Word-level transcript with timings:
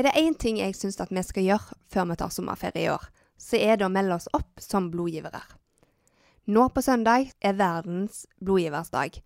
Er 0.00 0.06
det 0.06 0.16
én 0.16 0.32
ting 0.32 0.56
jeg 0.56 0.72
syns 0.78 0.96
at 1.04 1.10
vi 1.12 1.20
skal 1.20 1.44
gjøre 1.44 1.74
før 1.92 2.06
vi 2.08 2.14
tar 2.16 2.30
sommerferie 2.32 2.86
i 2.86 2.88
år, 2.88 3.02
så 3.36 3.58
er 3.60 3.76
det 3.76 3.84
å 3.84 3.92
melde 3.92 4.14
oss 4.16 4.30
opp 4.32 4.62
som 4.64 4.86
blodgivere. 4.88 5.42
Nå 6.48 6.62
på 6.72 6.80
søndag 6.80 7.34
er 7.44 7.58
verdens 7.58 8.22
blodgiversdag, 8.40 9.18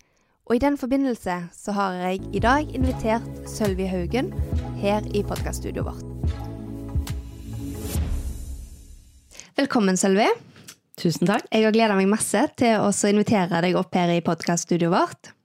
og 0.43 0.51
i 0.57 0.59
den 0.59 0.75
forbindelse 0.75 1.37
så 1.55 1.77
har 1.77 1.95
jeg 2.01 2.19
i 2.35 2.43
dag 2.43 2.75
invitert 2.75 3.47
Sølvi 3.47 3.87
Haugen 3.87 4.33
her 4.83 5.07
i 5.15 5.23
podkaststudioet 5.23 5.87
vårt. 5.87 6.03
Velkommen, 9.55 9.95
Sølvi. 9.95 10.27
Tusen 10.99 11.31
takk. 11.31 11.47
Jeg 11.55 11.69
har 11.69 11.79
gleda 11.79 11.95
meg 11.95 12.11
masse 12.11 12.43
til 12.59 12.83
å 12.83 12.91
invitere 12.91 13.63
deg 13.63 13.79
opp 13.79 13.95
her 13.95 14.11
i 14.11 14.19
podkaststudioet 14.19 14.91
vårt. 14.91 15.35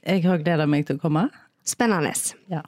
Jeg 0.00 0.24
har 0.24 0.40
gleda 0.40 0.64
meg 0.64 0.88
til 0.88 0.96
å 0.96 1.04
komme. 1.04 1.28
Spennende. 1.68 2.16
Ja. 2.48 2.64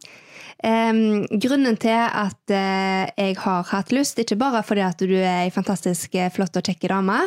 Um, 0.58 1.22
grunnen 1.38 1.76
til 1.78 1.94
at 1.94 2.50
uh, 2.50 3.04
jeg 3.06 3.36
har 3.38 3.68
hatt 3.70 3.92
lyst, 3.94 4.18
ikke 4.18 4.40
bare 4.40 4.64
fordi 4.66 4.82
at 4.82 4.98
du 5.06 5.14
er 5.14 5.44
ei 5.44 5.52
fantastisk 5.54 6.16
eh, 6.18 6.32
flott 6.34 6.58
og 6.58 6.66
kjekk 6.66 6.88
dame, 6.90 7.20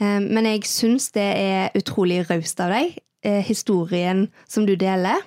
um, 0.00 0.30
men 0.32 0.48
jeg 0.48 0.64
syns 0.70 1.10
det 1.12 1.26
er 1.36 1.76
utrolig 1.76 2.22
raust 2.30 2.62
av 2.64 2.72
deg, 2.72 2.96
uh, 3.28 3.42
historien 3.44 4.24
som 4.48 4.64
du 4.64 4.78
deler. 4.80 5.20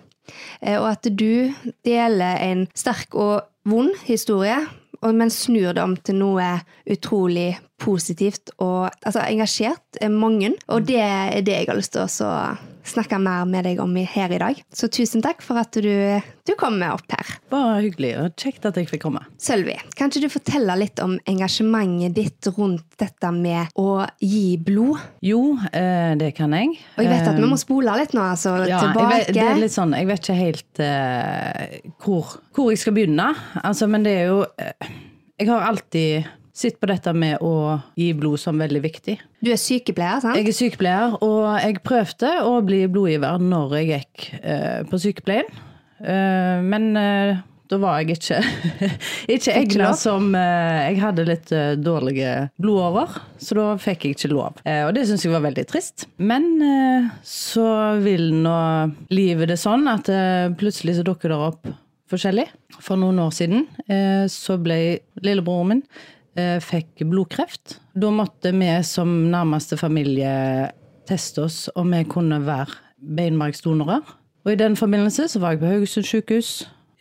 Uh, 0.65 0.79
og 0.79 0.87
at 0.95 1.11
du 1.13 1.53
deler 1.85 2.41
en 2.41 2.65
sterk 2.73 3.13
og 3.13 3.45
vond 3.69 3.93
historie, 4.07 4.57
men 5.03 5.29
snur 5.29 5.75
det 5.75 5.83
om 5.83 5.93
til 5.99 6.15
noe 6.23 6.47
utrolig 6.89 7.51
positivt 7.83 8.53
og 8.63 8.87
altså, 9.03 9.19
engasjert 9.27 9.99
mange. 10.09 10.53
Og 10.71 10.87
det 10.87 11.01
er 11.03 11.41
det 11.43 11.59
jeg 11.59 11.67
har 11.67 11.77
lyst 11.77 11.93
til 11.93 12.07
å 12.07 12.31
snakke 12.87 13.19
mer 13.21 13.45
med 13.49 13.65
deg 13.67 13.81
om 13.83 13.95
her 13.95 14.31
i 14.33 14.39
dag. 14.41 14.59
Så 14.73 14.89
tusen 14.91 15.23
takk 15.23 15.43
for 15.45 15.59
at 15.61 15.75
du, 15.75 16.19
du 16.47 16.53
kom 16.59 16.77
med 16.81 16.93
opp 16.95 17.13
her. 17.13 17.33
Bare 17.53 17.79
hyggelig 17.85 18.13
og 18.19 18.35
kjekt 18.39 18.67
at 18.67 18.77
jeg 18.79 18.89
fikk 18.91 19.05
komme. 19.05 19.23
Sølvi, 19.41 19.75
kan 19.97 20.11
ikke 20.11 20.25
du 20.25 20.29
fortelle 20.33 20.77
litt 20.79 21.01
om 21.03 21.15
engasjementet 21.29 22.15
ditt 22.17 22.51
rundt 22.57 22.85
dette 22.99 23.31
med 23.35 23.73
å 23.79 24.03
gi 24.21 24.57
blod? 24.61 25.01
Jo, 25.25 25.55
eh, 25.71 26.13
det 26.19 26.33
kan 26.37 26.55
jeg. 26.57 26.75
Og 26.97 27.03
jeg 27.05 27.13
vet 27.13 27.31
at 27.33 27.39
vi 27.39 27.49
må 27.49 27.59
spole 27.61 27.97
litt 27.99 28.15
nå, 28.15 28.27
altså. 28.35 28.57
Ja, 28.69 28.83
tilbake. 28.83 29.03
jeg 29.03 29.27
vet, 29.27 29.33
det 29.37 29.47
er 29.47 29.63
litt 29.63 29.75
sånn, 29.75 29.95
jeg 29.97 30.09
vet 30.09 30.23
ikke 30.23 30.39
helt 30.39 30.83
uh, 30.83 31.81
hvor, 32.03 32.37
hvor 32.55 32.71
jeg 32.73 32.83
skal 32.83 32.97
begynne. 32.97 33.31
Altså, 33.63 33.89
men 33.91 34.05
det 34.05 34.15
er 34.21 34.31
jo 34.31 34.43
uh, 34.45 34.95
Jeg 35.39 35.49
har 35.49 35.65
alltid 35.67 36.31
sett 36.53 36.77
på 36.79 36.87
dette 36.89 37.13
med 37.17 37.41
å 37.41 37.79
gi 37.97 38.11
blod 38.17 38.39
som 38.41 38.61
veldig 38.61 38.81
viktig. 38.83 39.17
Du 39.43 39.49
er 39.51 39.59
sykepleier, 39.59 40.21
sant? 40.21 40.37
Jeg 40.37 40.51
er 40.51 40.57
sykepleier, 40.57 41.15
og 41.25 41.47
jeg 41.57 41.81
prøvde 41.85 42.35
å 42.45 42.59
bli 42.65 42.83
blodgiver 42.91 43.41
når 43.41 43.79
jeg 43.79 43.89
gikk 43.89 44.27
eh, 44.43 44.83
på 44.89 45.01
sykepleien. 45.01 45.49
Eh, 46.03 46.61
men 46.61 46.87
eh, 46.99 47.41
da 47.71 47.79
var 47.81 48.03
jeg 48.03 48.19
ikke, 48.19 48.39
ikke 49.35 49.57
egna 49.63 49.91
som 49.97 50.27
Jeg 50.37 50.99
hadde 51.01 51.25
litt 51.25 51.53
dårlige 51.81 52.33
blodårer, 52.61 53.17
så 53.41 53.57
da 53.57 53.67
fikk 53.81 54.05
jeg 54.05 54.17
ikke 54.17 54.33
lov. 54.35 54.59
Og 54.61 54.91
det 54.93 55.07
syns 55.09 55.25
jeg 55.25 55.33
var 55.33 55.47
veldig 55.47 55.63
trist. 55.71 56.05
Men 56.21 56.51
så 57.25 57.65
vil 58.03 58.29
nå 58.43 58.57
livet 59.15 59.49
det 59.49 59.57
sånn 59.63 59.87
at 59.89 60.11
plutselig 60.59 60.99
så 60.99 61.07
dukker 61.07 61.33
det 61.33 61.39
opp 61.47 61.71
forskjellig. 62.13 62.45
For 62.83 62.99
noen 62.99 63.23
år 63.23 63.33
siden 63.33 63.65
så 64.29 64.59
ble 64.61 64.99
lillebroren 65.23 65.71
min 65.71 65.87
fikk 66.35 67.03
blodkreft. 67.05 67.77
Da 67.93 68.09
måtte 68.09 68.49
vi 68.55 68.69
som 68.87 69.11
nærmeste 69.29 69.77
familie 69.77 70.31
teste 71.07 71.43
oss 71.45 71.57
om 71.77 71.91
vi 71.93 72.01
kunne 72.09 72.39
være 72.45 72.79
beinmargsdonorer. 73.17 74.01
Og 74.43 74.51
i 74.51 74.59
den 74.59 74.75
forbindelse 74.75 75.27
så 75.31 75.39
var 75.39 75.53
jeg 75.53 75.61
på 75.61 75.71
Haugesund 75.71 76.07
sykehus 76.07 76.53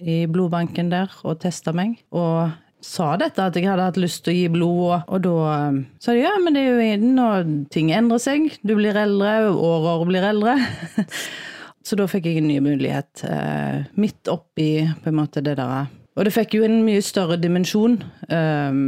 i 0.03 0.25
blodbanken 0.31 0.91
der 0.93 1.11
og 1.27 1.41
testa 1.43 1.75
meg. 1.75 1.97
Og 2.15 2.53
sa 2.83 3.13
dette 3.19 3.43
at 3.43 3.57
jeg 3.57 3.69
hadde 3.71 3.87
hatt 3.87 4.01
lyst 4.01 4.25
til 4.27 4.33
å 4.33 4.37
gi 4.37 4.51
blod, 4.51 5.07
og 5.07 5.23
da 5.23 5.37
eh, 5.53 5.81
sa 6.03 6.15
de 6.17 6.25
ja, 6.25 6.35
men 6.43 6.57
det 6.57 6.65
er 6.65 6.73
jo 6.73 6.91
inn, 6.97 7.13
og 7.23 7.53
ting 7.75 7.93
endrer 7.95 8.23
seg. 8.23 8.49
Du 8.67 8.75
blir 8.79 8.99
eldre, 8.99 9.53
årår 9.55 10.07
blir 10.11 10.29
eldre. 10.33 10.57
Så 11.87 11.99
da 11.99 12.07
fikk 12.11 12.29
jeg 12.29 12.43
en 12.43 12.51
ny 12.51 12.61
mulighet 12.63 13.25
eh, 13.27 13.83
midt 13.99 14.31
oppi 14.31 14.71
på 15.03 15.11
en 15.11 15.19
måte 15.19 15.43
det 15.43 15.57
der 15.59 15.91
Og 16.13 16.27
det 16.27 16.35
fikk 16.35 16.59
jo 16.59 16.65
en 16.67 16.83
mye 16.85 17.01
større 17.05 17.39
dimensjon. 17.41 17.95
Um, 18.29 18.81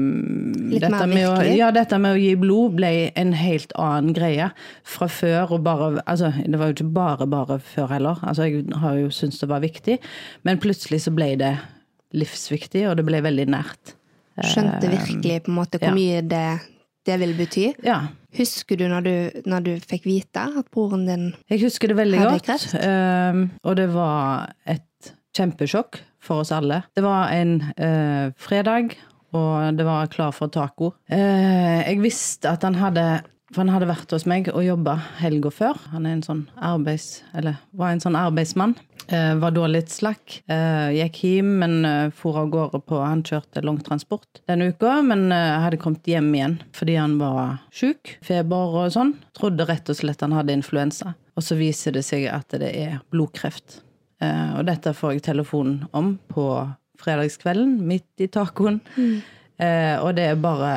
Litt 0.69 0.85
mer 0.93 1.07
med 1.09 1.25
å, 1.25 1.31
virkelig? 1.39 1.55
ja, 1.57 1.71
dette 1.73 1.99
med 2.03 2.19
å 2.19 2.21
gi 2.21 2.35
blod 2.37 2.75
ble 2.77 2.91
en 3.17 3.33
helt 3.39 3.73
annen 3.81 4.13
greie 4.17 4.51
fra 4.85 5.09
før. 5.09 5.55
og 5.57 5.65
bare, 5.65 6.03
altså 6.05 6.35
Det 6.37 6.61
var 6.61 6.69
jo 6.69 6.77
ikke 6.77 6.91
bare 6.93 7.27
bare 7.27 7.59
før 7.65 7.95
heller. 7.95 8.21
altså 8.23 8.51
Jeg 8.51 8.67
har 8.77 8.99
jo 9.01 9.09
syntes 9.09 9.41
det 9.41 9.49
var 9.49 9.65
viktig. 9.65 9.99
Men 10.45 10.61
plutselig 10.61 11.01
så 11.07 11.15
ble 11.17 11.33
det 11.41 11.55
livsviktig, 12.15 12.85
og 12.91 12.99
det 13.01 13.07
ble 13.09 13.23
veldig 13.25 13.49
nært. 13.57 13.97
Skjønte 14.45 14.91
virkelig 14.91 15.41
på 15.47 15.53
en 15.53 15.57
måte 15.57 15.81
hvor 15.81 15.95
ja. 15.95 15.97
mye 15.97 16.21
det, 16.29 16.47
det 17.07 17.19
vil 17.23 17.35
bety. 17.39 17.71
Ja, 17.87 18.03
Husker 18.35 18.79
du 18.79 18.89
når, 18.91 19.05
du 19.07 19.43
når 19.47 19.63
du 19.63 19.73
fikk 19.79 20.09
vite 20.09 20.43
at 20.59 20.67
broren 20.75 21.05
din 21.07 21.29
hadde 21.29 21.37
kreft? 21.39 21.53
Jeg 21.53 21.63
husker 21.63 21.93
det 21.93 21.97
veldig 22.01 22.23
godt. 22.25 22.49
ehm, 22.81 23.45
og 23.63 23.77
det 23.79 23.87
var 23.95 24.55
et 24.67 24.83
kjempesjokk 25.37 26.01
for 26.25 26.45
oss 26.45 26.53
alle. 26.55 26.83
Det 26.97 27.05
var 27.05 27.35
en 27.35 27.59
eh, 27.77 28.33
fredag, 28.41 28.97
og 29.35 29.77
det 29.77 29.87
var 29.87 30.11
klar 30.13 30.33
for 30.35 30.53
taco. 30.53 30.95
Eh, 31.11 31.85
jeg 31.85 32.03
visste 32.05 32.53
at 32.55 32.67
han 32.67 32.81
hadde 32.81 33.07
For 33.55 33.61
han 33.63 33.71
hadde 33.71 33.87
vært 33.87 34.11
hos 34.11 34.25
meg 34.27 34.49
og 34.51 34.65
jobba 34.65 34.97
helga 35.21 35.51
før. 35.53 35.77
Han 35.93 36.09
en 36.11 36.25
sånn 36.25 36.41
arbeids... 36.59 37.21
Eller 37.39 37.61
var 37.77 37.93
en 37.93 38.01
sånn 38.03 38.17
arbeidsmann. 38.19 38.73
Eh, 39.07 39.35
var 39.39 39.53
da 39.55 39.69
litt 39.71 39.93
slakk. 39.95 40.41
Eh, 40.51 40.89
gikk 40.97 41.21
hjem, 41.23 41.53
men 41.61 41.77
eh, 41.87 42.09
for 42.17 42.41
av 42.41 42.49
gårde 42.51 42.81
på 42.89 42.99
Han 42.99 43.23
kjørte 43.23 43.63
langtransport 43.63 44.41
den 44.51 44.65
uka, 44.73 44.97
men 45.07 45.29
eh, 45.31 45.61
hadde 45.63 45.79
kommet 45.79 46.09
hjem 46.09 46.33
igjen 46.35 46.57
fordi 46.75 46.97
han 46.99 47.15
var 47.21 47.61
sjuk. 47.71 48.17
Feber 48.27 48.75
og 48.81 48.91
sånn. 48.97 49.15
Trodde 49.39 49.69
rett 49.71 49.93
og 49.93 50.01
slett 50.01 50.25
han 50.25 50.35
hadde 50.35 50.57
influensa. 50.57 51.15
Og 51.39 51.45
så 51.45 51.59
viser 51.61 51.95
det 51.95 52.03
seg 52.09 52.27
at 52.33 52.59
det 52.59 52.75
er 52.75 52.99
blodkreft. 53.15 53.84
Eh, 54.25 54.57
og 54.59 54.65
dette 54.69 54.95
får 54.97 55.17
jeg 55.17 55.27
telefon 55.29 55.77
om 55.93 56.15
på 56.31 56.49
fredagskvelden, 57.01 57.79
midt 57.85 58.25
i 58.25 58.29
tacoen. 58.33 58.81
Eh, 59.59 59.95
og 60.01 60.15
det 60.17 60.31
er 60.33 60.41
bare 60.41 60.71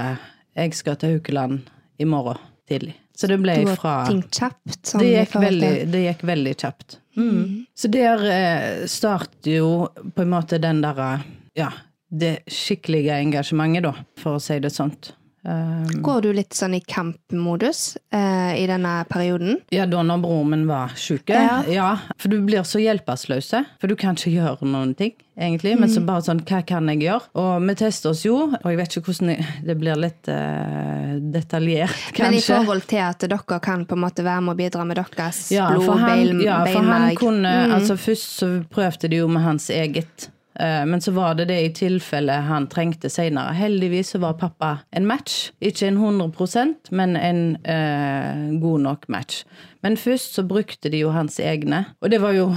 Jeg 0.58 0.74
skal 0.74 0.98
til 0.98 1.16
Haukeland 1.16 1.70
i 2.02 2.06
morgen 2.06 2.38
tidlig. 2.68 2.96
Så 3.18 3.28
det 3.30 3.40
ble 3.42 3.56
fra 3.74 4.04
kjapt? 4.10 4.80
Sånn, 4.86 5.02
det 5.02 5.12
gikk, 5.14 5.36
veldig, 5.42 5.72
det 5.90 6.02
gikk 6.04 6.24
veldig 6.30 6.54
kjapt. 6.62 6.98
Mm. 7.18 7.66
Så 7.74 7.90
der 7.94 8.26
eh, 8.30 8.86
starter 8.90 9.56
jo 9.56 9.70
på 10.14 10.26
en 10.26 10.34
måte 10.34 10.60
den 10.62 10.84
derre 10.86 11.16
Ja, 11.58 11.72
det 12.10 12.44
skikkelige 12.54 13.18
engasjementet, 13.18 13.88
da, 13.88 13.94
for 14.22 14.38
å 14.38 14.44
si 14.44 14.60
det 14.62 14.70
sånt. 14.74 15.16
Um, 15.48 16.02
Går 16.04 16.22
du 16.26 16.34
litt 16.36 16.52
sånn 16.58 16.74
i 16.76 16.82
kampmodus 16.84 17.94
uh, 18.14 18.52
i 18.60 18.66
denne 18.68 19.06
perioden? 19.08 19.62
ja, 19.72 19.86
da 19.88 20.02
når 20.04 20.20
broren 20.26 20.50
min 20.52 20.66
var 20.68 20.92
sjuk. 21.00 21.30
Ja. 21.32 21.62
Ja. 21.72 21.86
For 22.20 22.28
du 22.34 22.42
blir 22.44 22.66
så 22.68 22.82
hjelpeløse. 22.84 23.62
For 23.80 23.88
du 23.88 23.96
kan 23.96 24.18
ikke 24.20 24.34
gjøre 24.34 24.68
noen 24.68 24.92
ting, 25.00 25.14
egentlig. 25.40 25.78
Men 25.80 25.88
så 25.94 26.04
bare 26.04 26.26
sånn, 26.28 26.42
hva 26.44 26.60
kan 26.68 26.92
jeg 26.92 27.06
gjøre? 27.06 27.32
Og 27.40 27.64
vi 27.70 27.78
tester 27.80 28.12
oss 28.12 28.26
jo, 28.28 28.36
og 28.60 28.68
jeg 28.68 28.82
vet 28.82 28.98
ikke 29.00 29.08
hvordan 29.14 29.32
jeg, 29.38 29.48
Det 29.72 29.78
blir 29.80 29.96
litt 30.04 30.28
uh, 30.28 31.16
detaljert, 31.38 31.96
Men 32.20 32.34
i 32.36 32.42
kanskje. 32.42 32.56
forhold 32.60 32.88
til 32.92 33.04
at 33.08 33.28
dere 33.32 33.60
kan 33.64 33.86
på 33.88 33.96
en 33.96 34.04
måte 34.04 34.26
være 34.28 34.42
med 34.44 34.56
å 34.56 34.60
bidra 34.60 34.84
med 34.88 35.00
deres 35.00 35.46
Ja, 35.56 35.70
blod, 35.72 35.86
for 35.88 36.04
han, 36.04 36.42
ja, 36.44 36.60
for 36.68 36.84
han 36.92 37.16
kunne 37.16 37.48
Mm. 37.48 37.74
altså 37.80 37.96
Først 37.98 38.36
så 38.42 38.48
prøvde 38.70 39.08
de 39.10 39.16
jo 39.24 39.28
med 39.32 39.42
hans 39.48 39.70
eget. 39.72 40.28
Eh, 40.60 40.84
Men 40.86 41.02
så 41.02 41.12
var 41.12 41.36
det 41.36 41.48
det 41.52 41.60
i 41.64 41.74
tilfelle 41.74 42.34
han 42.48 42.68
trengte 42.68 43.10
senere. 43.10 43.54
Heldigvis 43.58 44.16
så 44.16 44.22
var 44.24 44.40
pappa 44.40 44.78
en 44.92 45.08
match. 45.08 45.52
Ikke 45.62 45.88
en 45.88 45.98
100% 45.98 46.92
men 46.92 47.16
en 47.16 47.42
eh, 47.66 48.60
god 48.62 48.86
nok 48.86 49.08
match. 49.10 49.44
Men 49.86 49.98
først 49.98 50.36
så 50.36 50.44
brukte 50.44 50.90
de 50.92 51.04
jo 51.04 51.12
hans 51.16 51.38
egne. 51.40 51.84
Og 52.02 52.12
det 52.12 52.20
var 52.22 52.34
jo 52.36 52.50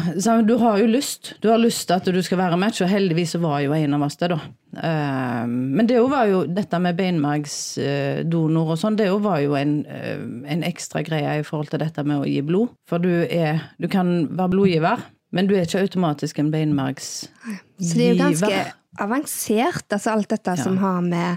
Du 0.46 0.56
har 0.58 0.78
jo 0.80 0.86
lyst. 0.86 1.34
Du 1.42 1.48
har 1.50 1.58
lyst 1.58 1.86
til 1.86 1.94
at 1.94 2.04
du 2.04 2.22
skal 2.22 2.38
være 2.38 2.56
match, 2.56 2.80
og 2.82 2.88
heldigvis 2.88 3.36
så 3.36 3.38
var 3.42 3.60
jo 3.60 3.72
en 3.76 3.94
av 3.94 4.02
oss 4.02 4.16
det, 4.16 4.30
da. 4.32 4.40
Eh, 4.76 5.46
men 5.46 5.86
det 5.86 6.00
var 6.10 6.26
jo 6.30 6.44
dette 6.46 6.78
med 6.78 6.96
beinmargsdonor 6.98 8.74
og 8.74 8.80
sånn, 8.80 8.98
det 8.98 9.10
var 9.22 9.40
jo 9.44 9.54
en, 9.58 9.84
eh, 9.86 10.18
en 10.52 10.62
ekstra 10.66 11.02
greie 11.06 11.40
i 11.40 11.46
forhold 11.46 11.70
til 11.70 11.82
dette 11.82 12.04
med 12.04 12.22
å 12.22 12.28
gi 12.28 12.40
blod. 12.42 12.74
For 12.88 12.98
du 12.98 13.26
er 13.28 13.60
Du 13.80 13.88
kan 13.88 14.28
være 14.36 14.50
blodgiver, 14.50 14.98
men 15.30 15.46
du 15.46 15.54
er 15.56 15.66
ikke 15.66 15.82
automatisk 15.84 16.38
en 16.42 16.50
beinmargsgiver. 16.52 17.62
Så 17.80 17.96
det 17.96 18.06
er 18.06 18.14
jo 18.14 18.20
ganske 18.24 18.60
avansert, 19.00 19.86
altså 19.94 20.10
alt 20.16 20.28
dette 20.32 20.56
som 20.58 20.76
har 20.82 21.00
med 21.04 21.36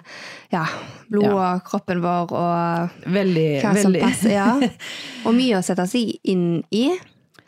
ja, 0.51 0.65
blod 1.11 1.27
Ja. 1.27 1.33
og 1.37 1.63
kroppen 1.67 2.01
vår 2.03 2.33
og 2.33 2.89
Veldig, 3.13 3.47
hva 3.61 3.73
som 3.77 3.93
veldig 3.93 4.01
passer. 4.03 4.33
Ja. 4.33 4.49
Og 5.27 5.35
mye 5.37 5.59
å 5.59 5.63
sette 5.63 5.85
seg 5.87 6.15
inn 6.23 6.63
i. 6.73 6.87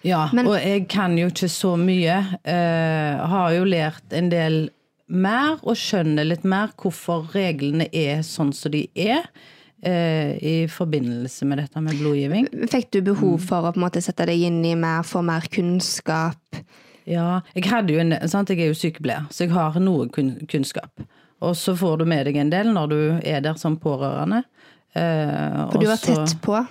Ja, 0.06 0.30
Men- 0.33 0.47
og 0.47 0.59
jeg 0.62 0.86
kan 0.88 1.18
jo 1.18 1.27
ikke 1.31 1.50
så 1.50 1.74
mye. 1.81 2.19
Uh, 2.45 3.25
har 3.33 3.51
jo 3.57 3.65
lært 3.65 4.13
en 4.13 4.30
del 4.30 4.69
mer, 5.09 5.57
og 5.63 5.75
skjønner 5.77 6.25
litt 6.25 6.45
mer 6.45 6.71
hvorfor 6.77 7.27
reglene 7.33 7.89
er 7.92 8.21
sånn 8.25 8.53
som 8.53 8.71
de 8.71 8.86
er. 8.95 9.25
Eh, 9.85 10.35
I 10.41 10.55
forbindelse 10.67 11.45
med 11.45 11.59
dette 11.61 11.81
med 11.81 11.93
blodgivning. 11.99 12.47
Fikk 12.71 12.89
du 12.91 13.01
Mm. 13.01 13.05
behov 13.13 13.39
for 13.45 13.61
å 13.69 13.71
på 13.73 13.77
en 13.77 13.83
måte 13.89 14.01
sette 14.01 14.25
deg 14.25 14.41
inn 14.47 14.63
i 14.65 14.75
mer, 14.75 15.03
få 15.03 15.23
mer 15.23 15.41
kunnskap 15.51 16.37
Ja, 17.05 17.41
jeg 17.53 17.65
en, 17.99 18.15
sant? 18.27 18.49
jeg 18.49 18.59
er 18.59 18.67
jo 18.73 18.73
sykepleier, 18.73 19.27
så 19.29 19.45
jeg 19.45 19.51
har 19.51 19.79
noe 19.79 20.07
kun, 20.09 20.39
kunnskap. 20.47 20.89
Og 21.41 21.53
så 21.55 21.75
får 21.77 21.99
du 21.99 22.05
med 22.05 22.25
deg 22.25 22.35
en 22.37 22.49
del 22.49 22.65
når 22.73 22.89
du 22.89 23.19
er 23.23 23.41
der 23.41 23.53
som 23.55 23.77
pårørende. 23.77 24.43
Eh, 24.95 25.69
For 25.71 25.77
du 25.79 25.85
var 25.87 25.97
så- 25.97 26.25
tett 26.25 26.41
på. 26.41 26.67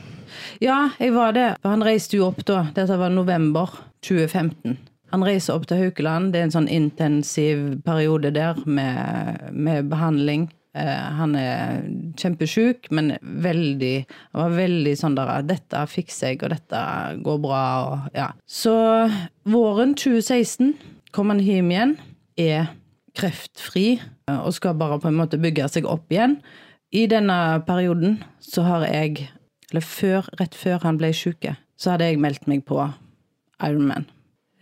Ja, 0.60 0.90
jeg 0.98 1.12
var 1.12 1.32
det. 1.32 1.56
Han 1.62 1.80
reiste 1.82 2.16
jo 2.16 2.26
opp 2.26 2.44
da. 2.44 2.64
Dette 2.74 2.96
var 2.98 3.10
november 3.10 3.68
2015. 4.02 4.76
Han 5.12 5.20
reiser 5.22 5.54
opp 5.54 5.66
til 5.66 5.76
Haukeland. 5.78 6.32
Det 6.32 6.40
er 6.40 6.44
en 6.44 6.50
sånn 6.50 6.68
intensiv 6.68 7.82
periode 7.84 8.32
der 8.32 8.54
med, 8.66 9.52
med 9.52 9.88
behandling. 9.88 10.50
Eh, 10.74 11.08
han 11.18 11.36
er 11.38 11.84
kjempesjuk, 12.18 12.88
men 12.90 13.12
veldig 13.22 14.06
Han 14.32 14.40
var 14.40 14.56
veldig 14.56 14.94
sånn 14.98 15.14
der 15.14 15.42
'Dette 15.42 15.86
fikser 15.86 16.32
jeg, 16.32 16.42
og 16.42 16.50
dette 16.50 16.80
går 17.22 17.38
bra', 17.38 17.92
og 17.92 17.98
ja. 18.14 18.32
Så 18.46 18.74
våren 19.46 19.94
2016 19.94 20.74
kom 21.12 21.30
han 21.30 21.40
hjem 21.40 21.70
igjen. 21.70 21.96
Er 22.36 22.74
kreftfri 23.14 24.00
eh, 24.28 24.40
og 24.40 24.54
skal 24.54 24.74
bare 24.74 24.98
på 24.98 25.08
en 25.08 25.20
måte 25.20 25.38
bygge 25.38 25.68
seg 25.68 25.86
opp 25.86 26.10
igjen. 26.10 26.40
I 26.92 27.06
denne 27.06 27.62
perioden 27.66 28.22
så 28.40 28.62
har 28.62 28.86
jeg 28.86 29.28
eller 29.70 29.82
før, 29.82 30.28
rett 30.38 30.54
før 30.54 30.78
han 30.84 30.98
ble 31.00 31.10
syke, 31.16 31.56
så 31.76 31.94
hadde 31.94 32.06
jeg 32.06 32.20
meldt 32.22 32.46
meg 32.46 32.62
på 32.68 32.78
Ironman. 33.58 34.06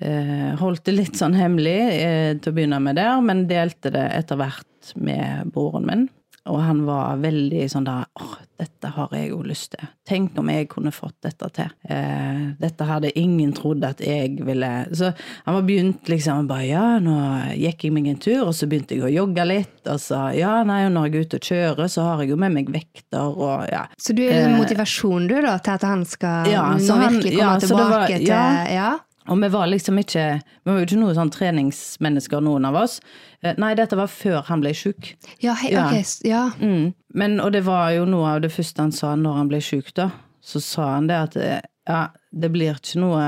Eh, 0.02 0.48
holdt 0.60 0.84
det 0.88 0.96
litt 0.96 1.18
sånn 1.20 1.36
hemmelig 1.38 1.78
eh, 1.98 2.32
til 2.42 2.52
å 2.52 2.56
begynne 2.56 2.80
med 2.82 2.98
der, 2.98 3.20
men 3.24 3.46
delte 3.50 3.92
det 3.94 4.08
etter 4.18 4.40
hvert 4.40 4.94
med 4.98 5.52
broren 5.54 5.86
min. 5.86 6.08
Og 6.50 6.56
han 6.58 6.80
var 6.82 7.20
veldig 7.22 7.68
sånn 7.70 7.84
da 7.86 8.00
åh, 8.18 8.32
dette 8.58 8.88
har 8.96 9.12
jeg 9.14 9.28
jo 9.30 9.36
lyst 9.46 9.76
til. 9.76 9.84
Tenk 10.10 10.34
om 10.42 10.48
jeg 10.50 10.66
kunne 10.72 10.90
fått 10.90 11.14
dette 11.22 11.46
til. 11.54 11.68
Eh, 11.86 12.40
dette 12.58 12.88
hadde 12.88 13.12
ingen 13.18 13.52
trodd 13.54 13.84
at 13.86 14.02
jeg 14.02 14.40
ville 14.42 14.70
Så 14.90 15.12
han 15.46 15.54
var 15.54 15.62
begynt 15.68 16.10
liksom 16.10 16.48
bare 16.50 16.66
ja, 16.66 16.82
nå 16.98 17.14
gikk 17.54 17.86
jeg 17.86 17.94
meg 17.94 18.08
en 18.10 18.18
tur, 18.18 18.48
og 18.48 18.56
så 18.58 18.66
begynte 18.66 18.98
jeg 18.98 19.06
å 19.06 19.12
jogge 19.12 19.46
litt. 19.46 19.76
Og 19.86 20.02
så 20.02 20.24
ja, 20.34 20.56
nei, 20.66 20.80
og 20.88 20.96
når 20.96 21.06
jeg 21.06 21.14
er 21.14 21.28
ute 21.28 21.38
og 21.38 21.48
kjører, 21.52 21.92
så 21.94 22.08
har 22.08 22.24
jeg 22.24 22.34
jo 22.34 22.40
med 22.42 22.56
meg 22.58 22.74
vekter 22.74 23.38
og 23.38 23.62
ja. 23.70 23.84
Så 24.02 24.18
du 24.18 24.24
er 24.26 24.50
motivasjonen 24.50 24.58
motivasjon 24.58 25.30
du 25.30 25.36
da, 25.46 25.54
til 25.62 25.78
at 25.78 25.88
han 25.92 26.04
skal 26.10 26.50
Eh. 26.50 26.52
Ja, 26.56 26.66
nå 26.74 26.98
virkelig 27.06 27.36
komme 27.38 27.54
ja, 27.54 27.54
tilbake 27.62 27.94
var- 27.94 28.06
til 28.18 28.26
ja. 28.26 28.44
ja. 28.74 28.90
Og 29.30 29.38
vi 29.42 29.48
var 29.52 29.66
liksom 29.70 29.98
ikke 30.02 30.24
Vi 30.42 30.70
var 30.70 30.78
jo 30.80 30.86
ikke 30.86 30.98
noen 30.98 31.14
sånn 31.14 31.30
treningsmennesker, 31.30 32.40
noen 32.42 32.64
av 32.66 32.74
oss. 32.82 33.00
Eh, 33.42 33.54
Nei, 33.58 33.74
dette 33.78 33.96
var 33.98 34.10
før 34.10 34.42
han 34.48 34.60
ble 34.64 34.72
sjuk. 34.74 35.12
Ja, 35.42 35.54
hei, 35.54 35.72
Ja. 35.72 35.86
ok, 35.88 36.26
ja. 36.26 36.42
Mm. 36.60 36.92
Men, 37.14 37.40
og 37.40 37.52
det 37.52 37.64
var 37.64 37.90
jo 37.94 38.04
noe 38.04 38.36
av 38.36 38.40
det 38.42 38.52
første 38.52 38.82
han 38.82 38.92
sa 38.92 39.14
når 39.16 39.36
han 39.38 39.48
ble 39.48 39.60
sjuk, 39.60 39.92
da. 39.94 40.10
Så 40.42 40.60
sa 40.60 40.94
han 40.96 41.06
det 41.06 41.16
at 41.16 41.36
eh, 41.36 41.60
ja, 41.88 42.08
det 42.32 42.50
blir 42.52 42.74
ikke 42.78 42.98
noe 43.02 43.26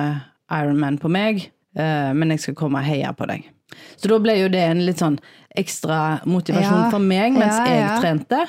Ironman 0.50 0.98
på 0.98 1.08
meg, 1.10 1.50
men 1.74 2.30
jeg 2.30 2.40
skal 2.44 2.54
komme 2.58 2.78
og 2.78 2.86
heie 2.86 3.10
på 3.18 3.26
deg. 3.26 3.48
Så 3.96 4.10
da 4.10 4.18
ble 4.22 4.36
jo 4.38 4.50
det 4.52 4.62
en 4.62 4.82
litt 4.86 5.00
sånn 5.02 5.16
ekstra 5.54 6.18
motivasjon 6.26 6.80
Ja, 6.80 6.90
for 6.90 7.02
meg 7.02 7.36
mens 7.36 7.54
ja, 7.54 7.66
jeg 7.70 7.82
ja. 7.84 7.90
trente. 8.02 8.40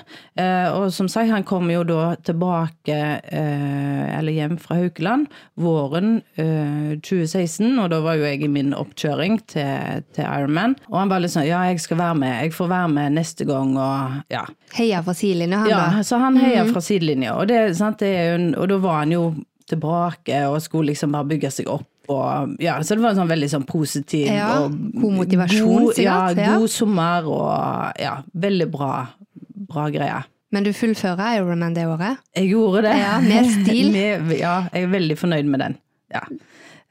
Eh, 0.42 0.74
og 0.74 0.88
som 0.94 1.10
sagt, 1.12 1.30
han 1.30 1.46
kom 1.46 1.70
jo 1.70 1.84
da 1.86 2.16
tilbake, 2.26 2.98
eh, 3.22 4.18
eller 4.18 4.34
hjem 4.34 4.58
fra 4.62 4.80
Haukeland, 4.80 5.30
våren 5.62 6.18
eh, 6.42 6.98
2016, 7.06 7.78
og 7.78 7.92
da 7.94 8.02
var 8.06 8.18
jo 8.18 8.26
jeg 8.26 8.42
i 8.48 8.52
min 8.52 8.74
oppkjøring 8.78 9.38
til, 9.54 10.04
til 10.18 10.26
Ironman. 10.26 10.78
Og 10.90 10.98
han 11.04 11.14
var 11.14 11.22
litt 11.22 11.36
sånn 11.36 11.46
ja, 11.46 11.62
jeg 11.70 11.84
skal 11.86 12.02
være 12.02 12.20
med, 12.26 12.38
jeg 12.48 12.58
får 12.58 12.74
være 12.74 12.94
med 12.98 13.18
neste 13.20 13.50
gang, 13.50 13.76
og 13.78 14.22
ja. 14.34 14.46
Heia 14.76 15.06
fra 15.06 15.14
sidelinja, 15.18 15.62
han 15.62 15.74
Ja, 15.76 15.84
da. 16.00 16.06
så 16.10 16.22
han 16.26 16.42
heia 16.42 16.66
fra 16.72 16.82
sidelinja, 16.84 17.38
og, 17.38 17.52
det, 17.54 17.68
sant, 17.78 18.02
det 18.02 18.16
jo 18.16 18.40
og 18.64 18.72
da 18.72 18.82
var 18.82 19.04
han 19.04 19.14
jo 19.14 19.28
tilbake 19.70 20.44
og 20.50 20.60
skulle 20.62 20.92
liksom 20.92 21.14
bare 21.14 21.30
bygge 21.30 21.54
seg 21.54 21.70
opp. 21.70 21.86
Og, 22.12 22.56
ja, 22.62 22.78
så 22.84 22.96
det 22.98 23.04
var 23.04 23.16
en 23.16 23.20
sånn 23.24 23.32
veldig 23.32 23.50
sånn 23.50 23.66
positiv 23.70 24.28
Ja, 24.30 24.50
og 24.66 24.76
god 25.02 25.16
motivasjon, 25.22 25.88
god, 25.88 26.00
ja, 26.04 26.18
ja. 26.38 26.56
god 26.60 26.70
sommer 26.70 27.26
og 27.32 28.02
ja, 28.02 28.18
veldig 28.34 28.68
bra, 28.74 28.92
bra 29.72 29.88
greie. 29.94 30.22
Men 30.54 30.64
du 30.68 30.72
fullfører 30.78 31.40
Ironman 31.40 31.74
det 31.76 31.88
året? 31.90 32.22
Jeg 32.38 32.52
gjorde 32.54 32.86
det. 32.86 32.94
Ja, 33.02 33.16
med 33.24 33.50
stil. 33.52 33.90
Med- 33.96 34.36
ja, 34.38 34.58
jeg 34.74 34.86
er 34.86 34.94
veldig 34.94 35.18
fornøyd 35.20 35.50
med 35.52 35.66
den. 35.66 35.80
Ja. 36.14 36.22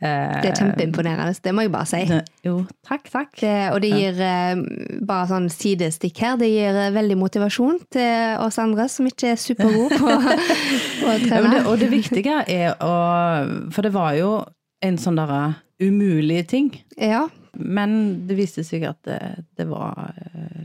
Det 0.04 0.50
er 0.50 0.56
kjempeimponerende, 0.58 1.32
det 1.40 1.52
må 1.56 1.62
jeg 1.64 1.70
bare 1.72 1.86
si. 1.88 2.00
Jo, 2.44 2.56
takk, 2.84 3.06
takk. 3.08 3.30
Det, 3.40 3.52
og 3.72 3.78
det 3.80 3.88
gir 3.94 4.18
eh, 4.20 4.58
bare 5.06 5.28
sånn 5.30 5.46
sidestikk 5.54 6.18
her, 6.20 6.34
det 6.36 6.50
gir 6.50 6.76
eh, 6.76 6.90
veldig 6.92 7.16
motivasjon 7.22 7.78
til 7.94 8.42
oss 8.44 8.58
andre 8.60 8.84
som 8.92 9.06
ikke 9.08 9.30
er 9.32 9.40
supergode 9.40 9.96
på, 10.02 10.10
på 10.98 11.08
å 11.08 11.14
Ja, 11.14 11.22
trene. 11.22 11.54
det, 11.54 11.62
og 11.70 11.78
det 11.80 11.88
viktige 11.94 12.42
er 12.52 12.74
å 12.84 12.92
For 13.72 13.86
det 13.86 13.94
var 13.94 14.18
jo 14.18 14.34
en 14.84 14.98
sånn 15.00 15.16
derre 15.18 15.54
umulig 15.82 16.44
ting. 16.52 16.68
Ja, 17.00 17.26
Men 17.56 18.26
det 18.26 18.34
viste 18.34 18.64
seg 18.66 18.82
at 18.88 18.98
det, 19.06 19.18
det 19.56 19.64
var 19.70 20.10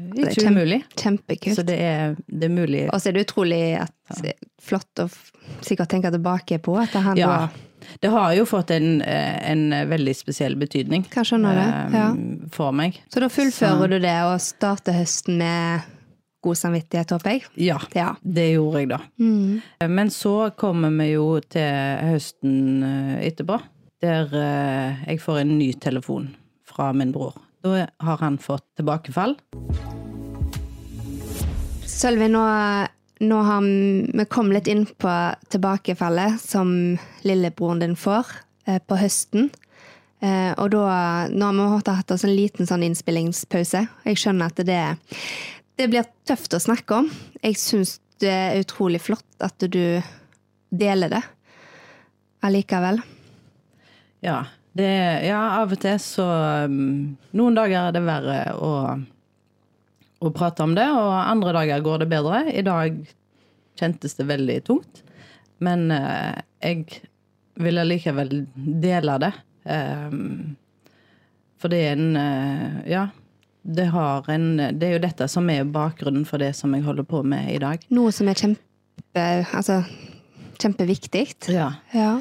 ikke 0.10 0.26
Det 0.26 0.32
kjempe- 0.40 0.50
umulig. 0.56 0.80
kjempekult. 0.98 1.56
Så 1.60 1.64
det 1.68 1.76
er, 1.86 2.16
det 2.26 2.48
er 2.50 2.54
mulig. 2.56 2.88
Og 2.90 2.98
så 3.02 3.10
er 3.12 3.14
det 3.20 3.28
utrolig 3.28 3.60
at, 3.78 3.94
flott 4.60 5.04
å 5.04 5.06
sikkert 5.62 5.92
tenke 5.94 6.10
tilbake 6.12 6.58
på 6.66 6.80
at 6.82 6.90
han 6.98 7.18
Ja. 7.18 7.28
var 7.28 7.50
Det 8.02 8.10
har 8.12 8.34
jo 8.36 8.44
fått 8.46 8.72
en, 8.72 9.02
eh, 9.02 9.52
en 9.52 9.70
veldig 9.90 10.14
spesiell 10.16 10.56
betydning 10.60 11.06
Kan 11.10 11.24
skjønne 11.24 11.54
det. 11.56 11.68
eh, 11.68 12.00
Ja. 12.00 12.48
for 12.52 12.72
meg. 12.74 12.98
Så 13.10 13.20
da 13.22 13.28
fullfører 13.30 13.88
du 13.90 14.00
det 14.00 14.18
og 14.26 14.40
starter 14.42 14.94
høsten 14.94 15.38
med 15.38 15.82
god 16.44 16.56
samvittighet, 16.58 17.08
håper 17.12 17.30
jeg. 17.32 17.44
Ja, 17.56 17.78
Ja. 17.96 18.16
det 18.26 18.56
gjorde 18.56 18.80
jeg 18.80 18.90
da. 18.90 19.00
Mm. 19.20 19.62
Men 19.90 20.08
så 20.10 20.50
kommer 20.58 20.90
vi 20.98 21.14
jo 21.14 21.40
til 21.40 21.62
høsten 21.62 22.84
eh, 22.84 23.30
etterpå, 23.30 23.62
der 24.04 24.34
eh, 24.36 25.04
jeg 25.10 25.22
får 25.24 25.42
en 25.42 25.58
ny 25.60 25.72
telefon 25.82 26.32
fra 26.68 26.92
min 26.96 27.12
bror. 27.16 27.36
Da 27.64 27.88
har 28.00 28.22
han 28.24 28.38
fått 28.40 28.66
tilbakefall. 28.80 29.36
Sølvi, 31.90 32.30
nå, 32.32 32.44
nå 33.20 33.40
har 33.44 33.66
vi 33.66 34.26
kommet 34.32 34.60
litt 34.60 34.70
inn 34.72 34.86
på 34.88 35.16
tilbakefallet 35.52 36.40
som 36.40 36.72
lillebroren 37.28 37.84
din 37.84 37.98
får 38.00 38.32
eh, 38.66 38.80
på 38.80 39.00
høsten. 39.02 39.50
Eh, 40.24 40.52
og 40.56 40.72
da, 40.76 41.28
nå 41.32 41.52
har 41.52 41.84
vi 41.84 41.98
hatt 42.00 42.16
oss 42.16 42.24
en 42.28 42.36
liten 42.36 42.70
sånn 42.70 42.86
innspillingspause. 42.88 43.84
Jeg 44.08 44.22
skjønner 44.22 44.54
at 44.54 44.64
det, 44.68 44.82
det 45.80 45.92
blir 45.92 46.08
tøft 46.28 46.56
å 46.56 46.64
snakke 46.64 47.04
om. 47.04 47.12
Jeg 47.44 47.60
syns 47.60 47.98
det 48.20 48.32
er 48.32 48.64
utrolig 48.64 49.04
flott 49.04 49.44
at 49.44 49.60
du 49.60 50.00
deler 50.70 51.12
det 51.12 51.24
allikevel. 52.44 53.00
Ja, 54.26 54.44
det, 54.78 54.90
ja 55.28 55.40
av 55.60 55.74
og 55.74 55.80
til 55.82 56.00
så 56.04 56.26
um, 56.68 57.16
Noen 57.36 57.58
dager 57.58 57.88
er 57.88 57.96
det 57.96 58.04
verre 58.06 58.40
å, 58.60 58.74
å 60.20 60.32
prate 60.36 60.66
om 60.66 60.76
det, 60.78 60.88
og 60.92 61.14
andre 61.20 61.56
dager 61.62 61.86
går 61.86 62.04
det 62.04 62.10
bedre. 62.12 62.44
I 62.52 62.66
dag 62.68 63.00
kjentes 63.80 64.18
det 64.20 64.28
veldig 64.30 64.60
tungt. 64.68 65.04
Men 65.64 65.90
eh, 65.92 66.40
jeg 66.64 67.02
vil 67.60 67.82
allikevel 67.82 68.32
dele 68.56 69.18
det. 69.24 69.32
Eh, 69.68 70.14
for 71.60 71.72
det 71.72 71.82
er 71.88 71.98
en 71.98 72.20
eh, 72.20 72.78
Ja. 72.96 73.08
Det, 73.70 73.90
har 73.92 74.26
en, 74.32 74.46
det 74.80 74.88
er 74.88 74.94
jo 74.96 75.02
dette 75.04 75.26
som 75.30 75.50
er 75.52 75.68
bakgrunnen 75.68 76.24
for 76.26 76.42
det 76.42 76.54
som 76.58 76.72
jeg 76.74 76.86
holder 76.86 77.04
på 77.06 77.20
med 77.28 77.52
i 77.52 77.58
dag. 77.62 77.84
Noe 77.94 78.10
som 78.16 78.30
er 78.32 78.40
kjempe, 78.40 79.26
altså, 79.44 79.82
kjempeviktig. 80.64 81.26
Ja. 81.52 81.68
Ja. 81.94 82.14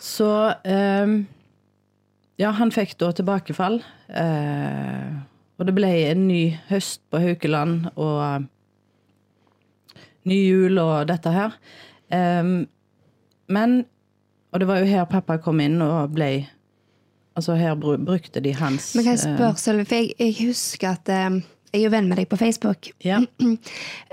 Så 0.00 0.28
ehm, 0.62 1.24
Ja, 2.40 2.50
han 2.50 2.72
fikk 2.74 2.96
da 2.98 3.12
tilbakefall. 3.14 3.80
eh, 4.08 5.12
og 5.58 5.66
det 5.68 5.74
ble 5.76 5.90
en 6.10 6.24
ny 6.26 6.56
høst 6.68 7.00
på 7.10 7.20
Haukeland 7.22 7.86
og 7.94 8.16
eh, 8.24 8.46
ny 10.26 10.38
jul 10.48 10.80
og 10.82 11.06
dette 11.08 11.30
her. 11.30 11.54
Ehm, 12.10 12.66
men 13.48 13.84
Og 14.54 14.60
det 14.60 14.68
var 14.68 14.78
jo 14.78 14.86
her 14.86 15.04
pappa 15.10 15.36
kom 15.42 15.58
inn 15.60 15.80
og 15.82 16.12
ble 16.14 16.46
Altså, 17.36 17.56
her 17.58 17.74
brukte 17.74 18.38
de 18.40 18.52
hans 18.54 18.92
Men 18.94 19.04
kan 19.04 19.16
jeg 19.16 19.26
eh, 19.26 19.36
spørre, 19.36 19.56
Sølvi, 19.58 19.84
for 19.84 19.94
jeg, 19.98 20.12
jeg 20.20 20.34
husker 20.46 20.92
at 20.92 21.08
eh, 21.10 21.40
Jeg 21.74 21.80
er 21.80 21.88
jo 21.88 21.90
venn 21.90 22.06
med 22.08 22.20
deg 22.20 22.28
på 22.30 22.38
Facebook. 22.38 22.92
Ja. 23.02 23.18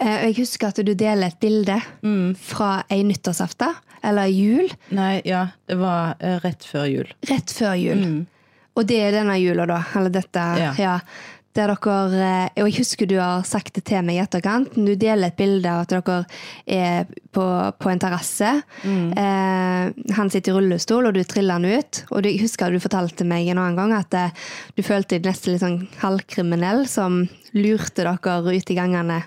Eh, 0.01 0.15
og 0.17 0.23
jeg 0.31 0.35
husker 0.39 0.71
at 0.71 0.79
du 0.81 0.93
deler 0.97 1.27
et 1.29 1.37
bilde 1.39 1.75
Mm. 2.01 2.31
fra 2.35 2.83
ei 2.89 3.03
nyttårsaften, 3.05 3.75
eller 4.03 4.25
jul, 4.33 4.71
Nei, 4.97 5.21
ja, 5.29 5.43
det 5.69 5.77
var 5.77 6.15
eh, 6.19 6.39
rett 6.41 6.65
før 6.65 6.87
jul. 6.89 7.11
rett 7.29 7.53
før 7.53 7.75
jul. 7.77 8.25
Og 8.75 8.87
det 8.89 8.97
er 9.03 9.11
denne 9.13 9.35
jula, 9.37 9.67
da. 9.69 9.83
Eller 9.99 10.09
dette. 10.09 10.39
Mm. 10.41 10.57
Ja. 10.63 10.73
Ja. 10.79 10.95
Der 11.57 11.67
dere 11.67 11.95
eh, 12.15 12.61
Og 12.63 12.69
jeg 12.69 12.77
husker 12.79 13.07
du 13.09 13.17
har 13.19 13.41
sagt 13.43 13.73
det 13.75 13.83
til 13.89 14.03
meg 14.07 14.15
i 14.15 14.21
etterkant. 14.23 14.71
Du 14.75 14.93
deler 14.95 15.27
et 15.31 15.35
bilde 15.39 15.67
av 15.67 15.81
at 15.83 15.91
dere 15.91 16.19
er 16.71 17.09
på, 17.35 17.43
på 17.75 17.91
en 17.91 17.99
terrasse. 17.99 18.53
Mm. 18.87 19.09
Eh, 19.19 20.13
han 20.15 20.31
sitter 20.31 20.53
i 20.53 20.55
rullestol, 20.55 21.09
og 21.09 21.17
du 21.17 21.23
triller 21.27 21.59
han 21.59 21.67
ut. 21.67 22.03
Og 22.15 22.23
jeg 22.29 22.39
husker 22.43 22.71
du 22.71 22.79
fortalte 22.79 23.27
meg 23.27 23.49
en 23.51 23.59
annen 23.59 23.75
gang 23.81 23.91
at 23.97 24.15
eh, 24.15 24.31
du 24.77 24.83
følte 24.87 25.17
deg 25.19 25.27
nesten 25.27 25.53
litt 25.57 25.65
sånn 25.65 25.81
halvkriminell 26.05 26.85
som 26.87 27.25
lurte 27.57 28.05
dere 28.07 28.39
ut 28.55 28.71
i 28.71 28.77
gangene 28.79 29.19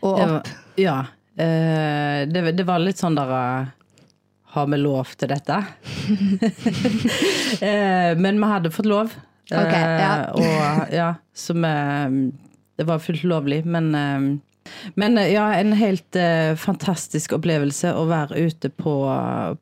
og 0.00 0.16
Det 0.16 0.26
var- 0.30 0.36
opp. 0.38 0.48
Ja. 0.80 0.98
eh, 1.36 2.20
det, 2.30 2.44
det 2.56 2.64
var 2.68 2.78
litt 2.80 2.96
sånn 3.02 3.18
der 3.18 3.32
eh, 3.36 3.66
Har 4.54 4.66
vi 4.70 4.78
lov 4.80 5.10
til 5.18 5.28
dette? 5.34 5.58
Eh, 7.60 8.14
men 8.16 8.38
vi 8.40 8.46
hadde 8.48 8.70
fått 8.72 8.86
lov 8.88 9.10
Ok, 9.50 9.74
ja. 9.74 10.12
Eh, 10.14 10.38
og 10.38 10.94
ja, 10.94 11.08
som 11.34 11.64
eh, 11.66 12.14
Det 12.78 12.86
var 12.88 13.02
fullt 13.02 13.26
lovlig, 13.28 13.64
men 13.66 13.90
eh, 13.94 14.30
men 14.94 15.16
ja, 15.16 15.48
en 15.56 15.72
helt 15.72 16.16
eh, 16.16 16.52
fantastisk 16.54 17.32
opplevelse 17.34 17.90
å 17.96 18.04
være 18.06 18.44
ute 18.46 18.68
på, 18.70 18.92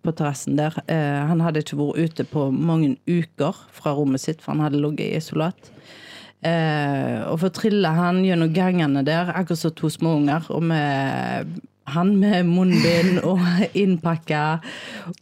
på 0.05 0.13
terrassen 0.13 0.59
der. 0.59 0.75
Eh, 0.91 1.23
han 1.31 1.41
hadde 1.41 1.63
ikke 1.63 1.79
vært 1.79 2.03
ute 2.03 2.27
på 2.29 2.49
mange 2.53 2.97
uker 3.09 3.57
fra 3.73 3.95
rommet 3.97 4.21
sitt, 4.21 4.43
for 4.43 4.53
han 4.53 4.67
hadde 4.67 4.83
ligget 4.83 5.07
i 5.07 5.21
isolat. 5.23 5.71
Eh, 6.45 7.25
og 7.31 7.47
å 7.47 7.53
trille 7.55 7.91
han 7.95 8.21
gjennom 8.27 8.53
gangene 8.55 9.03
der, 9.07 9.33
akkurat 9.33 9.63
som 9.63 9.75
to 9.79 9.91
småunger, 9.91 10.51
og 10.55 10.67
med 10.71 11.57
han 11.89 12.17
med 12.21 12.47
munnbind 12.47 13.23
og 13.25 13.41
innpakka 13.83 14.59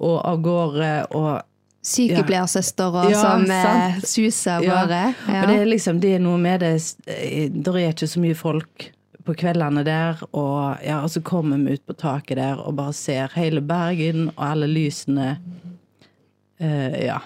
og 0.00 0.16
av 0.18 0.40
gårde 0.42 0.94
og 1.14 1.30
Sykepleiersøster 1.86 2.96
og 2.98 3.12
Ja, 3.12 3.20
som 3.22 3.44
eh, 3.50 3.62
sant. 3.62 4.08
suser 4.10 4.56
av 4.56 4.64
Ja, 4.66 4.80
gårde. 4.80 5.00
Ja. 5.28 5.40
Og 5.42 5.48
det 5.52 5.56
er 5.60 5.68
liksom, 5.70 6.00
det 6.02 6.14
er 6.16 6.22
noe 6.24 6.38
med 6.42 6.64
det 6.64 6.72
eh, 7.06 7.46
Det 7.52 7.74
er 7.74 7.92
ikke 7.92 8.08
så 8.10 8.22
mye 8.22 8.38
folk 8.38 8.88
på 9.26 9.34
kveldene 9.34 9.82
der, 9.82 10.20
og, 10.38 10.78
ja, 10.86 11.00
og 11.02 11.10
så 11.10 11.18
kommer 11.26 11.58
vi 11.58 11.74
ut 11.74 11.82
på 11.86 11.96
taket 11.98 12.38
der 12.38 12.60
og 12.62 12.76
bare 12.78 12.92
ser 12.94 13.32
hele 13.34 13.58
Bergen 13.58 14.28
og 14.36 14.42
alle 14.52 14.68
lysene. 14.70 15.32
Uh, 16.62 16.94
ja. 16.94 17.16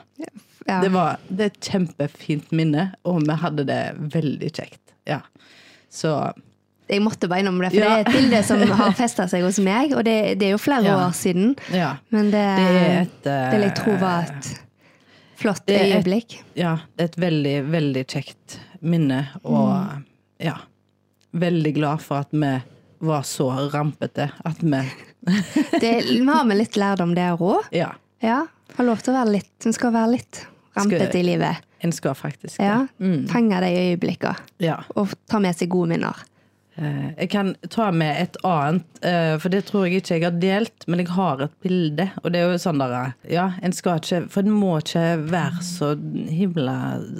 Ja. 0.64 0.79
Det 0.81 0.88
var 0.95 1.19
det 1.29 1.45
er 1.45 1.50
et 1.52 1.69
kjempefint 1.69 2.55
minne, 2.57 2.87
og 3.05 3.21
vi 3.26 3.37
hadde 3.43 3.67
det 3.69 3.83
veldig 4.14 4.49
kjekt. 4.49 4.81
Ja. 5.09 5.21
Så 5.93 6.14
Jeg 6.90 7.02
måtte 7.04 7.28
bare 7.30 7.40
innom 7.44 7.61
det, 7.62 7.70
for 7.70 7.78
Ja. 7.80 7.88
det 7.88 7.99
er 7.99 8.09
et 8.09 8.16
bilde 8.16 8.40
som 8.44 8.62
har 8.80 8.92
festa 8.99 9.26
seg 9.30 9.44
hos 9.47 9.59
meg, 9.62 9.92
og 9.94 10.04
det, 10.04 10.16
det 10.40 10.49
er 10.49 10.50
jo 10.56 10.59
flere 10.59 10.85
Ja. 10.88 10.97
år 11.06 11.12
siden. 11.14 11.54
ja. 11.73 11.92
Men 12.11 12.30
det, 12.32 12.42
Det 12.59 12.66
er 12.80 13.00
et 13.02 13.23
det 13.25 13.37
vil 13.52 13.66
jeg 13.68 13.75
tro 13.78 13.97
var 14.00 14.23
et 14.25 14.50
flott 15.40 15.70
er 15.70 15.78
et- 15.85 15.94
øyeblikk. 16.00 16.38
Ja, 16.56 16.76
det 16.97 17.04
er 17.06 17.12
et 17.12 17.16
veldig, 17.23 17.54
veldig 17.70 18.04
kjekt 18.06 18.59
minne, 18.82 19.28
og 19.44 20.02
ja. 20.40 20.56
Veldig 21.32 21.75
glad 21.76 22.00
for 22.02 22.25
at 22.25 22.28
vi 22.32 22.50
var 23.06 23.23
så 23.23 23.47
rampete 23.73 24.30
at 24.44 24.59
vi 24.61 24.80
Det, 25.80 25.92
vi 26.11 26.25
har 26.26 26.44
med 26.44 26.56
litt 26.59 26.76
lærdom 26.76 27.14
der 27.14 27.37
òg. 27.38 27.62
Ja. 27.73 27.92
Ja. 28.20 28.47
Har 28.76 28.85
lov 28.85 28.99
til 29.04 29.12
å 29.14 29.18
være 29.20 29.32
litt 29.37 29.64
Hun 29.64 29.73
skal 29.76 29.92
være 29.92 30.11
litt 30.16 30.47
rampete 30.76 31.18
i 31.20 31.23
livet. 31.23 31.56
En 31.82 31.92
skal 31.92 32.14
faktisk 32.14 32.59
det. 32.59 32.66
Ja. 32.66 32.87
Mm. 33.00 33.26
Fenge 33.28 33.61
de 33.61 33.70
øyeblikkene. 33.94 34.37
ja. 34.61 34.80
Og 34.97 35.09
ta 35.28 35.38
med 35.38 35.56
seg 35.56 35.68
gode 35.73 35.88
minner. 35.94 36.16
Eh, 36.80 37.10
Jeg 37.18 37.30
kan 37.30 37.54
ta 37.68 37.90
med 37.92 38.16
et 38.22 38.37
annet, 38.46 38.87
eh, 39.04 39.34
for 39.38 39.52
det 39.52 39.66
tror 39.68 39.84
jeg 39.87 40.00
ikke 40.00 40.14
jeg 40.16 40.25
har 40.25 40.38
delt, 40.40 40.87
men 40.88 41.02
jeg 41.02 41.08
har 41.12 41.42
et 41.44 41.52
bilde. 41.62 42.06
Og 42.25 42.32
det 42.32 42.40
er 42.40 42.50
jo 42.52 42.58
sånn 42.62 42.80
der 42.80 43.12
Ja, 43.28 43.50
en 43.62 43.72
skal 43.76 44.00
ikke 44.00 44.22
For 44.32 44.40
en 44.46 44.56
må 44.56 44.78
ikke 44.80 45.04
være 45.30 45.60
så 45.66 45.92
himla 46.30 46.78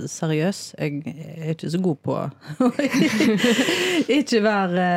seriøs. 0.09 0.63
Jeg 0.79 1.03
er 1.05 1.53
ikke 1.55 1.71
så 1.71 1.83
god 1.83 2.01
på 2.07 2.17
å 2.17 2.27
ikke 4.21 4.43
være, 4.45 4.91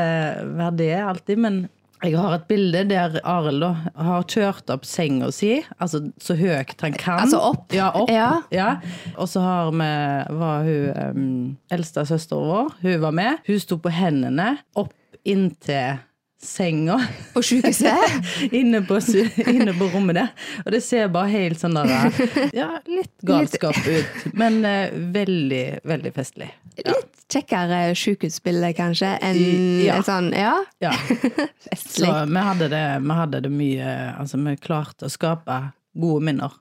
være 0.57 0.75
det 0.79 0.91
alltid, 1.03 1.37
men 1.43 1.63
jeg 2.03 2.19
har 2.19 2.35
et 2.35 2.47
bilde 2.49 2.83
der 2.89 3.19
Arild 3.23 3.63
har 3.63 4.25
kjørt 4.27 4.71
opp 4.73 4.87
senga 4.87 5.29
si, 5.31 5.55
altså 5.79 6.01
så 6.21 6.35
høyt 6.35 6.75
han 6.83 6.95
kan. 6.99 7.21
Altså 7.23 7.39
opp? 7.39 7.71
Ja, 7.75 7.91
opp. 7.95 8.11
Ja. 8.11 8.41
Ja. 8.51 8.69
Og 9.15 9.29
så 9.31 9.43
har 9.43 9.71
vi, 9.71 9.91
var 10.39 10.67
hun 10.67 11.13
um, 11.17 11.27
eldste 11.71 12.03
søsteren 12.09 12.49
vår, 12.49 12.73
hun 12.83 12.97
var 13.05 13.15
med. 13.15 13.45
Hun 13.47 13.61
sto 13.63 13.79
på 13.79 13.93
hendene 13.93 14.57
opp 14.79 14.91
inntil 15.23 16.01
senga. 16.43 16.97
På 17.33 17.41
sjukehuset? 17.41 17.95
inne, 18.59 18.83
på, 18.83 18.99
inne 19.47 19.73
på 19.77 19.87
rommet 19.93 20.19
der. 20.19 20.33
Og 20.65 20.71
det 20.75 20.83
ser 20.83 21.07
bare 21.13 21.31
helt 21.31 21.61
sånn 21.61 21.79
der 21.79 22.11
Ja, 22.59 22.69
litt 22.89 23.15
galskap 23.23 23.79
ut. 23.87 24.27
Men 24.35 24.59
uh, 24.67 24.91
veldig, 25.15 25.65
veldig 25.87 26.13
festlig. 26.15 26.51
Ja. 26.83 26.97
Litt 26.97 27.12
kjekkere 27.33 27.79
sjukehusbilde, 27.97 28.69
kanskje, 28.77 29.11
enn 29.25 29.39
Ja. 29.85 29.99
sånn 30.05 30.31
Ja, 30.37 30.55
ja. 30.83 30.91
Så 31.75 32.09
vi 32.29 32.43
hadde, 32.47 32.69
det, 32.71 32.83
vi 33.03 33.17
hadde 33.19 33.41
det 33.45 33.51
mye 33.51 33.89
Altså, 34.19 34.37
vi 34.45 34.55
klarte 34.61 35.07
å 35.09 35.11
skape 35.13 35.59
gode 35.95 36.23
minner 36.29 36.53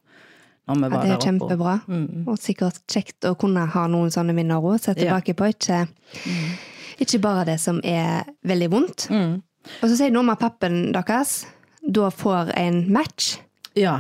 når 0.69 0.79
vi 0.79 0.83
Ja, 0.95 1.03
det 1.03 1.11
er 1.17 1.25
kjempebra. 1.27 1.73
Mm. 1.91 2.23
Og 2.31 2.37
sikkert 2.39 2.79
kjekt 2.89 3.27
å 3.27 3.35
kunne 3.37 3.65
ha 3.75 3.87
noen 3.91 4.13
sånne 4.15 4.33
minner 4.37 4.63
òg. 4.63 4.79
Se 4.81 4.93
Ja. 4.95 4.95
tilbake 5.19 5.35
på. 5.35 5.49
Ikke, 5.51 5.81
ikke 7.03 7.19
bare 7.21 7.45
det 7.51 7.57
som 7.61 7.81
er 7.85 8.25
veldig 8.47 8.69
vondt. 8.71 9.09
Mm. 9.11 9.43
Og 9.83 9.89
så 9.91 9.97
sier 9.99 10.11
du 10.15 10.21
om 10.21 10.31
at 10.31 10.39
pappen 10.41 10.93
deres 10.95 11.47
da 11.83 12.09
får 12.15 12.53
en 12.57 12.79
match. 12.95 13.39
Ja, 13.75 13.99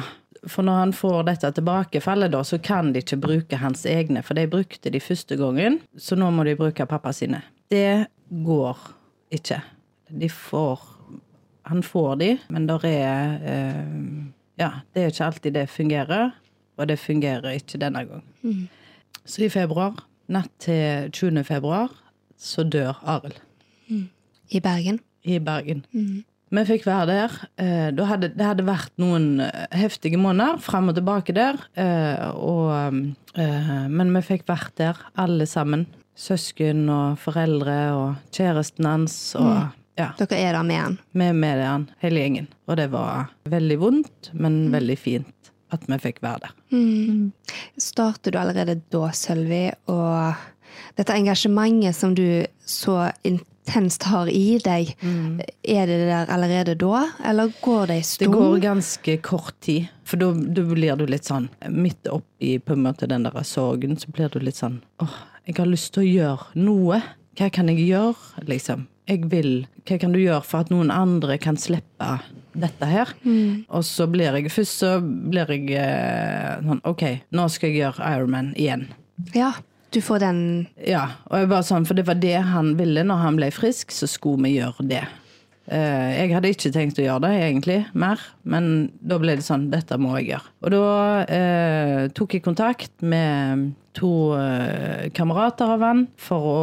for 0.50 0.66
når 0.66 0.78
han 0.80 0.92
får 0.96 1.22
dette 1.28 1.50
tilbakefallet, 1.54 2.32
da, 2.32 2.40
så 2.44 2.58
kan 2.58 2.92
de 2.92 2.99
ikke 3.02 3.18
bruke 3.22 3.58
hans 3.61 3.84
egne, 3.87 4.22
for 4.26 4.34
de 4.34 4.46
brukte 4.50 4.90
de 4.90 5.00
første 5.00 5.37
gangen, 5.38 5.80
så 5.96 6.16
nå 6.18 6.30
må 6.34 6.44
de 6.49 6.56
bruke 6.58 6.87
pappa 6.90 7.12
sine. 7.14 7.42
Det 7.70 8.06
går 8.44 8.78
ikke. 9.32 9.61
De 10.11 10.28
får 10.28 10.88
Han 11.64 11.82
får 11.87 12.16
de, 12.18 12.38
men 12.50 12.64
der 12.66 12.82
er 12.84 13.37
eh, 13.46 14.25
Ja, 14.58 14.70
det 14.92 15.02
er 15.02 15.12
ikke 15.12 15.25
alltid 15.25 15.52
det 15.54 15.68
fungerer, 15.70 16.32
og 16.76 16.88
det 16.88 16.99
fungerer 16.99 17.54
ikke 17.54 17.78
denne 17.78 18.02
gang. 18.04 18.25
Så 19.25 19.44
i 19.46 19.49
februar, 19.49 19.94
natt 20.28 20.50
til 20.58 21.11
20. 21.14 21.44
februar, 21.46 21.88
så 22.37 22.64
dør 22.66 22.99
Arild 23.06 23.38
I 24.50 24.61
Bergen. 24.61 24.99
i 25.22 25.38
Bergen. 25.38 25.84
Vi 26.52 26.62
fikk 26.68 26.85
være 26.85 27.06
der. 27.09 27.35
Eh, 27.56 27.90
Da 27.97 28.04
hadde, 28.11 28.28
det 28.37 28.44
hadde 28.44 28.64
vært 28.66 28.92
noen 29.00 29.40
eh, 29.40 29.66
heftige 29.80 30.18
måneder 30.21 30.59
fram 30.61 30.90
og 30.92 30.97
tilbake 30.99 31.32
der. 31.37 31.56
eh, 31.80 32.28
Og, 32.37 33.04
men 33.88 34.11
vi 34.16 34.21
fikk 34.26 34.44
vært 34.50 34.75
der, 34.76 34.99
alle 35.16 35.47
sammen. 35.49 35.87
Søsken 36.12 36.85
og 36.92 37.16
foreldre 37.23 37.76
og 37.97 38.35
kjæresten 38.37 38.85
hans. 38.85 39.14
Og 39.40 39.71
ja, 39.97 40.11
Dere 40.21 40.37
er 40.37 40.52
der 40.59 40.62
med 40.68 40.76
han. 40.82 40.99
vi 41.16 41.25
er 41.25 41.32
med 41.32 41.62
han, 41.64 41.87
hele 42.04 42.21
gjengen. 42.21 42.49
Og 42.68 42.76
det 42.76 42.90
var 42.92 43.30
veldig 43.49 43.78
vondt, 43.80 44.30
men 44.35 44.66
veldig 44.73 44.99
fint 45.00 45.52
at 45.73 45.87
vi 45.88 45.97
fikk 46.04 46.21
være 46.21 46.50
der. 46.50 47.30
Startet 47.80 48.35
du 48.35 48.38
allerede 48.38 48.76
da, 48.92 49.06
Sølvi, 49.16 49.71
og 49.88 50.35
dette 51.00 51.16
engasjementet 51.16 51.97
som 51.97 52.12
du 52.14 52.44
så 52.68 53.06
intenst 53.25 53.49
har 53.71 54.28
i 54.28 54.59
deg, 54.59 54.95
er 55.62 55.87
det 55.87 55.99
der 56.09 56.31
allerede 56.33 56.75
da, 56.75 57.04
eller 57.25 57.52
går 57.62 57.87
det 57.87 57.95
i 57.95 58.02
en 58.02 58.19
Det 58.19 58.31
går 58.33 58.59
ganske 58.61 59.16
kort 59.23 59.54
tid, 59.61 59.88
for 60.04 60.16
da 60.16 60.33
blir 60.35 60.97
du 60.97 61.07
litt 61.07 61.25
sånn 61.25 61.49
Midt 61.71 62.09
oppi 62.11 62.59
på 62.59 62.75
en 62.75 62.83
måte 62.83 63.07
den 63.07 63.23
der 63.23 63.42
sorgen, 63.42 63.97
så 63.97 64.11
blir 64.11 64.28
du 64.28 64.40
litt 64.40 64.59
sånn 64.59 64.81
åh, 65.02 65.14
jeg 65.47 65.59
har 65.59 65.66
lyst 65.66 65.95
til 65.95 66.04
å 66.04 66.11
gjøre 66.11 66.62
noe. 66.62 67.02
Hva 67.38 67.49
kan 67.50 67.71
jeg 67.73 67.87
gjøre, 67.88 68.45
liksom? 68.47 68.87
Jeg 69.11 69.25
vil 69.33 69.66
Hva 69.88 69.99
kan 69.99 70.12
du 70.14 70.21
gjøre 70.21 70.45
for 70.47 70.62
at 70.62 70.71
noen 70.71 70.92
andre 70.95 71.38
kan 71.42 71.57
slippe 71.59 72.12
dette 72.52 72.87
her? 72.87 73.11
Og 73.73 73.83
så 73.88 74.07
blir 74.07 74.37
jeg 74.38 74.52
Først 74.52 74.85
så 74.85 74.92
blir 75.02 75.50
jeg 75.50 75.73
eh, 75.81 76.61
sånn 76.62 76.83
OK, 76.87 77.02
nå 77.35 77.49
skal 77.50 77.73
jeg 77.73 77.81
gjøre 77.81 78.12
Ironman 78.14 78.52
igjen. 78.54 78.87
Ja, 79.35 79.52
du 79.92 80.00
får 80.04 80.22
den 80.25 80.38
Ja, 80.87 81.04
og 81.30 81.42
jeg 81.42 81.50
bare 81.52 81.66
sånn, 81.66 81.87
for 81.88 81.99
det 81.99 82.06
var 82.08 82.20
det 82.20 82.37
han 82.52 82.75
ville 82.78 83.04
når 83.06 83.25
han 83.26 83.40
ble 83.40 83.50
frisk, 83.54 83.92
så 83.94 84.08
skulle 84.11 84.46
vi 84.46 84.56
gjøre 84.58 84.88
det. 84.88 85.02
Eh, 85.71 86.26
Jeg 86.26 86.33
hadde 86.35 86.50
ikke 86.50 86.73
tenkt 86.75 86.99
å 86.99 87.04
gjøre 87.04 87.21
det 87.28 87.35
egentlig 87.45 87.76
mer, 87.95 88.19
men 88.45 88.90
da 89.00 89.19
ble 89.23 89.37
det 89.38 89.45
sånn, 89.47 89.69
dette 89.71 89.95
må 90.00 90.16
jeg 90.19 90.33
gjøre. 90.33 90.49
Og 90.66 90.75
da 90.75 90.83
eh, 91.31 92.09
tok 92.19 92.35
jeg 92.35 92.42
kontakt 92.42 92.90
med 93.07 93.71
to 93.95 94.33
eh, 94.35 95.07
kamerater 95.14 95.69
av 95.75 95.83
han 95.85 96.07
for 96.16 96.47
å, 96.49 96.59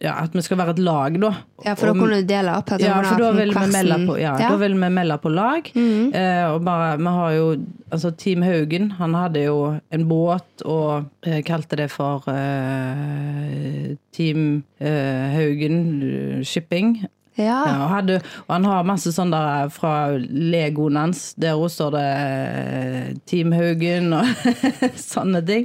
ja, 0.00 0.14
at 0.22 0.32
vi 0.32 0.42
skal 0.46 0.60
være 0.62 0.76
et 0.76 0.82
lag 0.86 1.16
da. 1.20 1.32
Ja, 1.66 1.74
for 1.76 1.90
da 1.90 1.94
kunne 1.98 2.20
du 2.22 2.28
dele 2.30 2.54
opp. 2.56 2.70
ja, 2.80 3.00
for 3.02 3.18
da 3.20 3.30
vil 3.36 3.52
vi 3.52 4.06
på, 4.06 4.16
ja, 4.22 4.34
Ja. 4.40 4.48
Da 4.54 4.56
vil 4.62 4.78
vi 4.80 4.90
melde 4.96 5.18
på 5.22 5.32
lag. 5.34 5.70
Eh, 5.76 6.44
og 6.54 6.62
bare, 6.64 6.96
vi 7.02 7.14
har 7.18 7.32
jo 7.36 7.48
altså 7.92 8.14
Team 8.16 8.42
Haugen, 8.46 8.92
han 8.96 9.14
hadde 9.18 9.44
jo 9.44 9.58
en 9.92 10.08
båt 10.08 10.62
og 10.64 11.04
eh, 11.26 11.42
kalte 11.42 11.76
det 11.82 11.90
for 11.92 12.24
eh, 12.32 13.96
Team 14.14 14.62
Haugen 14.80 16.42
Shipping. 16.46 17.02
Ja. 17.38 17.62
Ja, 17.66 17.74
og, 17.84 17.90
hadde, 17.94 18.16
og 18.44 18.50
han 18.52 18.66
har 18.68 18.84
masse 18.84 19.12
sånn 19.14 19.30
der 19.32 19.70
fra 19.72 19.92
legoen 20.20 20.98
hans. 21.00 21.22
Der 21.40 21.56
også 21.56 21.74
står 21.78 21.94
det 21.96 22.04
eh, 22.20 23.06
Team 23.30 23.54
Haugen 23.56 24.12
og 24.18 24.26
sånne 25.00 25.40
ting. 25.48 25.64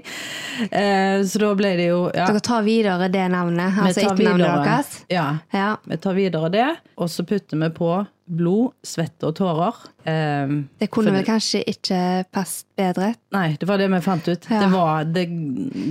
Eh, 0.72 1.24
så 1.28 1.42
da 1.44 1.50
ble 1.60 1.74
det 1.80 1.90
jo 1.90 2.04
ja, 2.16 2.28
Dere 2.32 2.44
tar 2.46 2.64
videre 2.68 3.10
det 3.12 3.26
navnet, 3.34 3.82
altså 3.84 4.06
etternavnet 4.08 4.64
deres. 4.64 4.94
Ja, 5.12 5.28
Ja. 5.54 5.70
vi 5.86 5.98
tar 6.04 6.16
videre 6.18 6.50
det, 6.54 6.68
og 6.98 7.12
så 7.12 7.26
putter 7.28 7.60
vi 7.66 7.70
på 7.76 7.92
blod, 8.28 8.74
svette 8.84 9.30
og 9.30 9.36
tårer. 9.40 9.78
Eh, 10.08 10.54
Det 10.80 10.90
kunne 10.92 11.12
vel 11.16 11.26
kanskje 11.28 11.62
ikke 11.68 12.00
passet 12.36 12.68
bedre? 12.78 13.14
Nei, 13.34 13.56
det 13.60 13.68
var 13.70 13.78
det 13.82 13.88
vi 13.92 14.00
fant 14.06 14.28
ut. 14.28 14.48
Ja. 14.52 14.60
Det, 14.62 14.70
var, 14.74 15.04
det 15.16 15.26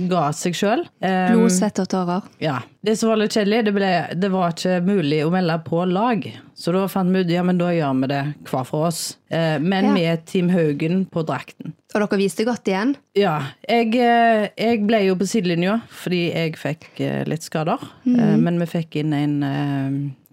ga 0.09 0.27
seg 0.37 0.55
sjøl. 0.57 0.85
Blod, 1.01 1.51
svette 1.51 1.85
og 1.85 1.89
tårer. 1.93 2.21
ja. 2.43 2.59
Det 2.87 2.93
som 2.95 3.09
var 3.09 3.17
litt 3.19 3.33
kjedelig, 3.35 3.65
det, 3.67 3.71
ble, 3.75 3.87
det 4.15 4.27
var 4.31 4.53
ikke 4.53 4.77
mulig 4.85 5.17
å 5.25 5.31
melde 5.33 5.57
på 5.65 5.81
lag. 5.91 6.23
Så 6.55 6.71
da 6.71 6.85
fant 6.87 7.11
vi 7.11 7.25
ut 7.25 7.33
ja, 7.33 7.41
men 7.43 7.57
da 7.59 7.67
gjør 7.75 7.97
vi 7.99 8.07
det 8.13 8.21
hver 8.47 8.63
for 8.69 8.87
oss. 8.87 9.17
Eh, 9.29 9.57
men 9.59 9.89
Ja. 9.89 9.93
med 9.97 10.25
Team 10.29 10.47
Haugen 10.53 11.05
på 11.11 11.25
drakten. 11.27 11.73
Og 11.97 12.03
dere 12.05 12.19
viste 12.19 12.45
godt 12.45 12.69
igjen? 12.69 12.93
Ja. 13.17 13.39
Jeg, 13.65 13.89
eh, 13.97 14.47
jeg 14.53 14.83
ble 14.85 15.01
jo 15.07 15.15
på 15.17 15.25
sidelinja 15.29 15.79
fordi 15.89 16.27
jeg 16.29 16.53
fikk 16.59 17.01
eh, 17.01 17.23
litt 17.25 17.45
skader. 17.47 17.81
Mm. 18.05 18.43
Men 18.43 18.61
vi 18.61 18.69
fikk 18.69 18.99
inn 19.01 19.15
en 19.17 19.35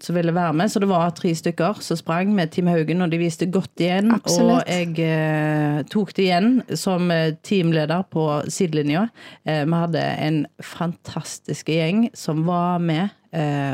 som 0.05 0.17
ville 0.17 0.33
være 0.35 0.53
med, 0.59 0.69
så 0.69 0.81
det 0.83 0.89
var 0.91 1.13
tre 1.17 1.31
stykker 1.33 1.79
som 1.81 1.97
sprang 1.97 2.29
med 2.35 2.51
Team 2.53 2.67
Haugen, 2.69 3.01
og 3.01 3.09
de 3.09 3.17
viste 3.17 3.47
godt 3.49 3.81
igjen. 3.81 4.11
Absolutt. 4.13 4.67
Og 4.67 4.99
jeg 4.99 5.85
tok 5.89 6.11
det 6.13 6.25
igjen 6.27 6.49
som 6.77 7.09
teamleder 7.47 8.03
på 8.13 8.27
sidelinja. 8.51 9.07
vi 9.47 9.79
hadde 9.79 10.03
en 10.27 10.41
fantastisk 10.61 11.71
gjeng 11.73 12.09
som 12.13 12.43
var 12.45 12.83
med 12.83 13.15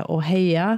og 0.08 0.24
heia 0.26 0.78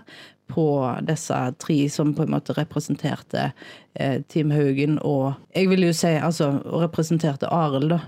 på 0.52 0.66
disse 1.08 1.38
tre 1.62 1.78
som 1.90 2.14
på 2.16 2.26
en 2.26 2.34
måte 2.36 2.56
representerte 2.58 3.52
eh, 3.96 4.20
Team 4.28 4.52
Haugen 4.52 5.00
og 5.02 5.34
Jeg 5.56 5.70
vil 5.72 5.88
jo 5.88 5.94
si 5.96 6.12
altså 6.18 6.52
representerte 6.84 7.50
Arild, 7.50 7.94
da. 7.96 8.00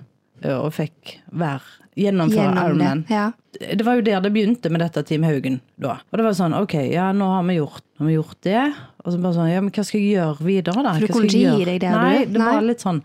Eh, 0.44 0.58
og 0.58 0.74
fikk 0.76 1.18
være 1.32 1.85
gjennomføre 1.96 2.66
Ironman. 2.66 3.06
Ja. 3.12 3.32
Det 3.56 3.86
var 3.88 3.96
jo 4.00 4.04
der 4.04 4.20
det 4.24 4.34
begynte 4.36 4.72
med 4.72 4.84
dette 4.84 5.04
Team 5.08 5.24
Haugen. 5.24 5.62
da. 5.80 6.00
Og 6.12 6.20
det 6.20 6.26
var 6.26 6.36
sånn 6.36 6.56
OK, 6.58 6.76
ja, 6.92 7.12
nå 7.16 7.30
har 7.38 7.46
vi 7.48 7.56
gjort, 7.60 7.84
har 8.00 8.10
vi 8.10 8.18
gjort 8.18 8.42
det. 8.44 8.66
Og 9.06 9.14
så 9.14 9.22
bare 9.22 9.38
sånn, 9.38 9.52
ja, 9.52 9.62
men 9.62 9.72
hva 9.72 9.84
skal 9.86 10.02
jeg 10.02 10.18
gjøre 10.18 10.46
videre, 10.48 10.84
da? 10.84 10.94
Du 11.00 11.08
kunne 11.08 11.30
ikke 11.30 11.58
gi 11.60 11.66
deg 11.70 11.82
det, 11.84 11.92
Nei, 11.94 12.26
det 12.26 12.42
var 12.42 12.64
litt 12.66 12.84
sånn 12.84 13.04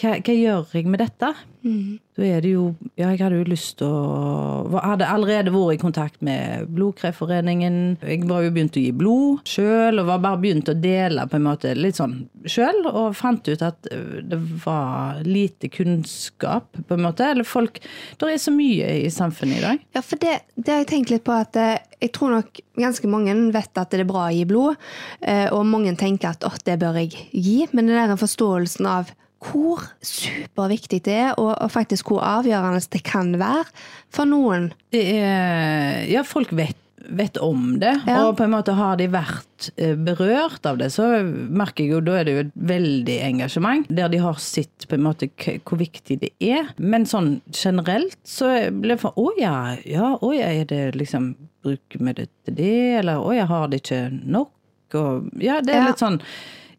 hva, 0.00 0.14
hva 0.24 0.34
gjør 0.34 0.70
jeg 0.72 0.86
med 0.88 1.02
dette? 1.02 1.28
Mm. 1.60 1.98
Da 2.16 2.24
er 2.24 2.40
det 2.40 2.52
jo 2.54 2.62
Ja, 2.96 3.10
jeg 3.10 3.20
hadde 3.20 3.40
jo 3.42 3.48
lyst 3.50 3.74
til 3.82 3.90
å 3.90 4.80
Hadde 4.80 5.08
allerede 5.12 5.52
vært 5.52 5.76
i 5.76 5.80
kontakt 5.82 6.22
med 6.24 6.70
Blodkreftforeningen. 6.72 7.98
Jeg 8.00 8.24
var 8.30 8.46
jo 8.46 8.52
begynt 8.54 8.78
å 8.78 8.84
gi 8.84 8.94
blod 8.96 9.42
sjøl, 9.48 10.00
og 10.00 10.08
var 10.08 10.22
bare 10.24 10.40
begynt 10.40 10.70
å 10.72 10.76
dele 10.78 11.26
på 11.28 11.36
en 11.36 11.44
måte 11.44 11.74
litt 11.76 11.98
sånn 11.98 12.14
sjøl. 12.48 12.80
Og 12.88 13.12
fant 13.18 13.50
ut 13.50 13.64
at 13.66 13.90
det 13.90 14.38
var 14.64 15.20
lite 15.26 15.68
kunnskap, 15.72 16.70
på 16.86 16.96
en 16.96 17.04
måte. 17.04 17.28
Eller 17.34 17.44
folk 17.48 17.82
Det 17.82 18.29
er 18.34 18.42
så 18.42 18.52
mye 18.54 18.90
i 19.04 19.10
samfunnet 19.12 19.60
i 19.60 19.64
dag. 19.64 19.86
Ja, 19.96 20.02
for 20.04 20.20
det, 20.22 20.36
det 20.56 20.72
har 20.72 20.82
jeg 20.82 20.90
tenkt 20.92 21.14
litt 21.14 21.24
på 21.26 21.34
at 21.36 21.56
øh, 21.60 21.76
jeg 22.00 22.12
tror 22.16 22.36
nok 22.36 22.60
ganske 22.80 23.10
mange 23.10 23.34
vet 23.54 23.80
at 23.80 23.92
det 23.92 24.02
er 24.04 24.08
bra 24.08 24.28
å 24.28 24.34
gi 24.34 24.44
blod, 24.48 24.78
øh, 25.22 25.48
og 25.56 25.66
mange 25.68 25.94
tenker 26.00 26.32
at 26.32 26.46
åh, 26.46 26.58
det 26.66 26.78
bør 26.80 27.00
jeg 27.02 27.14
gi. 27.32 27.58
Men 27.72 27.90
den 27.90 27.98
der 27.98 28.20
forståelsen 28.20 28.88
av 28.90 29.12
hvor 29.40 29.80
superviktig 30.04 31.00
det 31.06 31.14
er, 31.16 31.30
og, 31.40 31.54
faktisk 31.72 32.12
hvor 32.12 32.20
avgjørende 32.26 32.82
det 32.92 33.00
kan 33.08 33.32
være 33.40 33.64
for 34.12 34.28
noen. 34.28 34.70
Det 34.92 35.04
er 35.16 36.04
Ja, 36.10 36.24
folk 36.26 36.52
vet, 36.52 36.76
vet 37.08 37.36
om 37.42 37.78
det, 37.80 37.94
ja. 38.06 38.18
og 38.26 38.36
på 38.38 38.44
en 38.44 38.52
måte 38.52 38.74
har 38.76 38.98
de 39.00 39.06
vært 39.10 39.70
eh, 39.80 39.96
berørt 39.98 40.66
av 40.68 40.78
det, 40.80 40.90
så 40.94 41.06
merker 41.24 41.84
jeg 41.84 41.94
jo 41.94 42.02
da 42.04 42.18
er 42.20 42.28
det 42.28 42.34
jo 42.34 42.42
et 42.44 42.52
veldig 42.70 43.16
engasjement, 43.26 43.88
der 43.90 44.12
de 44.12 44.20
har 44.22 44.38
sett 44.42 44.86
på 44.88 44.98
en 44.98 45.06
måte 45.08 45.30
hvor 45.36 45.80
viktig 45.80 46.20
det 46.22 46.32
er. 46.44 46.70
Men 46.76 47.08
sånn 47.08 47.38
generelt 47.56 48.18
så 48.26 48.52
blir 48.70 48.94
det 48.94 49.00
for 49.02 49.16
Å 49.20 49.32
ja, 49.40 49.56
ja, 49.88 50.14
å 50.20 50.32
ja, 50.34 50.50
er 50.50 50.68
det 50.70 50.84
liksom 50.98 51.34
Bruker 51.60 52.00
vi 52.00 52.12
det 52.16 52.30
til 52.48 52.54
det, 52.56 52.76
eller 53.02 53.20
å 53.20 53.34
ja, 53.36 53.44
har 53.44 53.66
det 53.68 53.82
ikke 53.82 54.06
nok? 54.08 54.54
Og 54.96 55.26
ja, 55.44 55.58
det 55.60 55.74
er 55.74 55.82
ja. 55.82 55.90
litt 55.90 56.00
sånn 56.00 56.16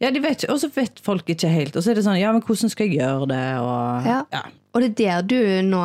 ja, 0.02 0.10
de 0.10 0.22
vet 0.24 0.42
ikke, 0.42 0.56
Og 0.56 0.62
så 0.64 0.72
vet 0.74 0.98
folk 1.06 1.28
ikke 1.30 1.52
helt. 1.52 1.76
Og 1.78 1.84
så 1.86 1.92
er 1.92 2.00
det 2.00 2.06
sånn 2.08 2.18
Ja, 2.18 2.32
men 2.34 2.42
hvordan 2.42 2.72
skal 2.74 2.90
jeg 2.90 3.04
gjøre 3.04 3.28
det? 3.30 3.44
Og, 3.62 4.08
ja. 4.10 4.24
ja. 4.34 4.42
og 4.74 4.82
det 4.82 4.90
er 5.06 5.22
der 5.22 5.28
du 5.30 5.70
nå 5.70 5.84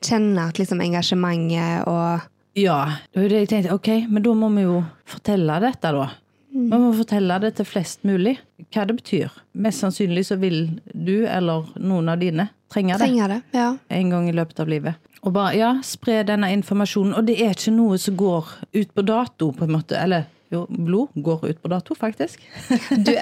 kjenner 0.00 0.48
at 0.48 0.60
liksom 0.60 0.80
engasjementet 0.80 1.88
og 1.90 2.24
Ja. 2.58 2.98
Det 3.12 3.22
var 3.22 3.28
det 3.32 3.44
jeg 3.44 3.52
tenkte. 3.52 3.76
Ok, 3.76 3.88
men 4.08 4.24
da 4.24 4.34
må 4.36 4.50
vi 4.56 4.66
jo 4.66 4.82
fortelle 5.08 5.60
dette, 5.62 5.92
da. 5.94 6.08
Mm. 6.52 6.66
Vi 6.68 6.80
må 6.82 6.90
fortelle 6.96 7.38
det 7.40 7.54
til 7.56 7.68
flest 7.68 8.02
mulig, 8.04 8.34
hva 8.74 8.84
det 8.88 8.98
betyr. 8.98 9.38
Mest 9.64 9.84
sannsynlig 9.84 10.26
så 10.28 10.36
vil 10.40 10.58
du 10.92 11.22
eller 11.24 11.70
noen 11.80 12.12
av 12.12 12.20
dine 12.20 12.50
trenge 12.72 12.98
det. 12.98 13.06
Trenger 13.06 13.32
det, 13.36 13.40
ja. 13.56 13.70
En 13.88 14.12
gang 14.12 14.28
i 14.28 14.36
løpet 14.36 14.60
av 14.60 14.68
livet. 14.68 15.08
Og 15.22 15.32
bare, 15.32 15.54
ja, 15.56 15.70
spre 15.86 16.20
denne 16.26 16.50
informasjonen. 16.52 17.14
Og 17.16 17.24
det 17.28 17.38
er 17.40 17.54
ikke 17.54 17.72
noe 17.74 17.98
som 18.00 18.16
går 18.18 18.52
ut 18.74 18.92
på 18.92 19.04
dato, 19.06 19.52
på 19.56 19.64
en 19.64 19.76
måte. 19.76 19.96
Eller 19.96 20.26
jo, 20.52 20.62
blod 20.68 21.12
går 21.14 21.46
ut 21.48 21.62
på 21.62 21.70
dato, 21.72 21.96
faktisk. 21.98 22.42
Du, 22.92 23.12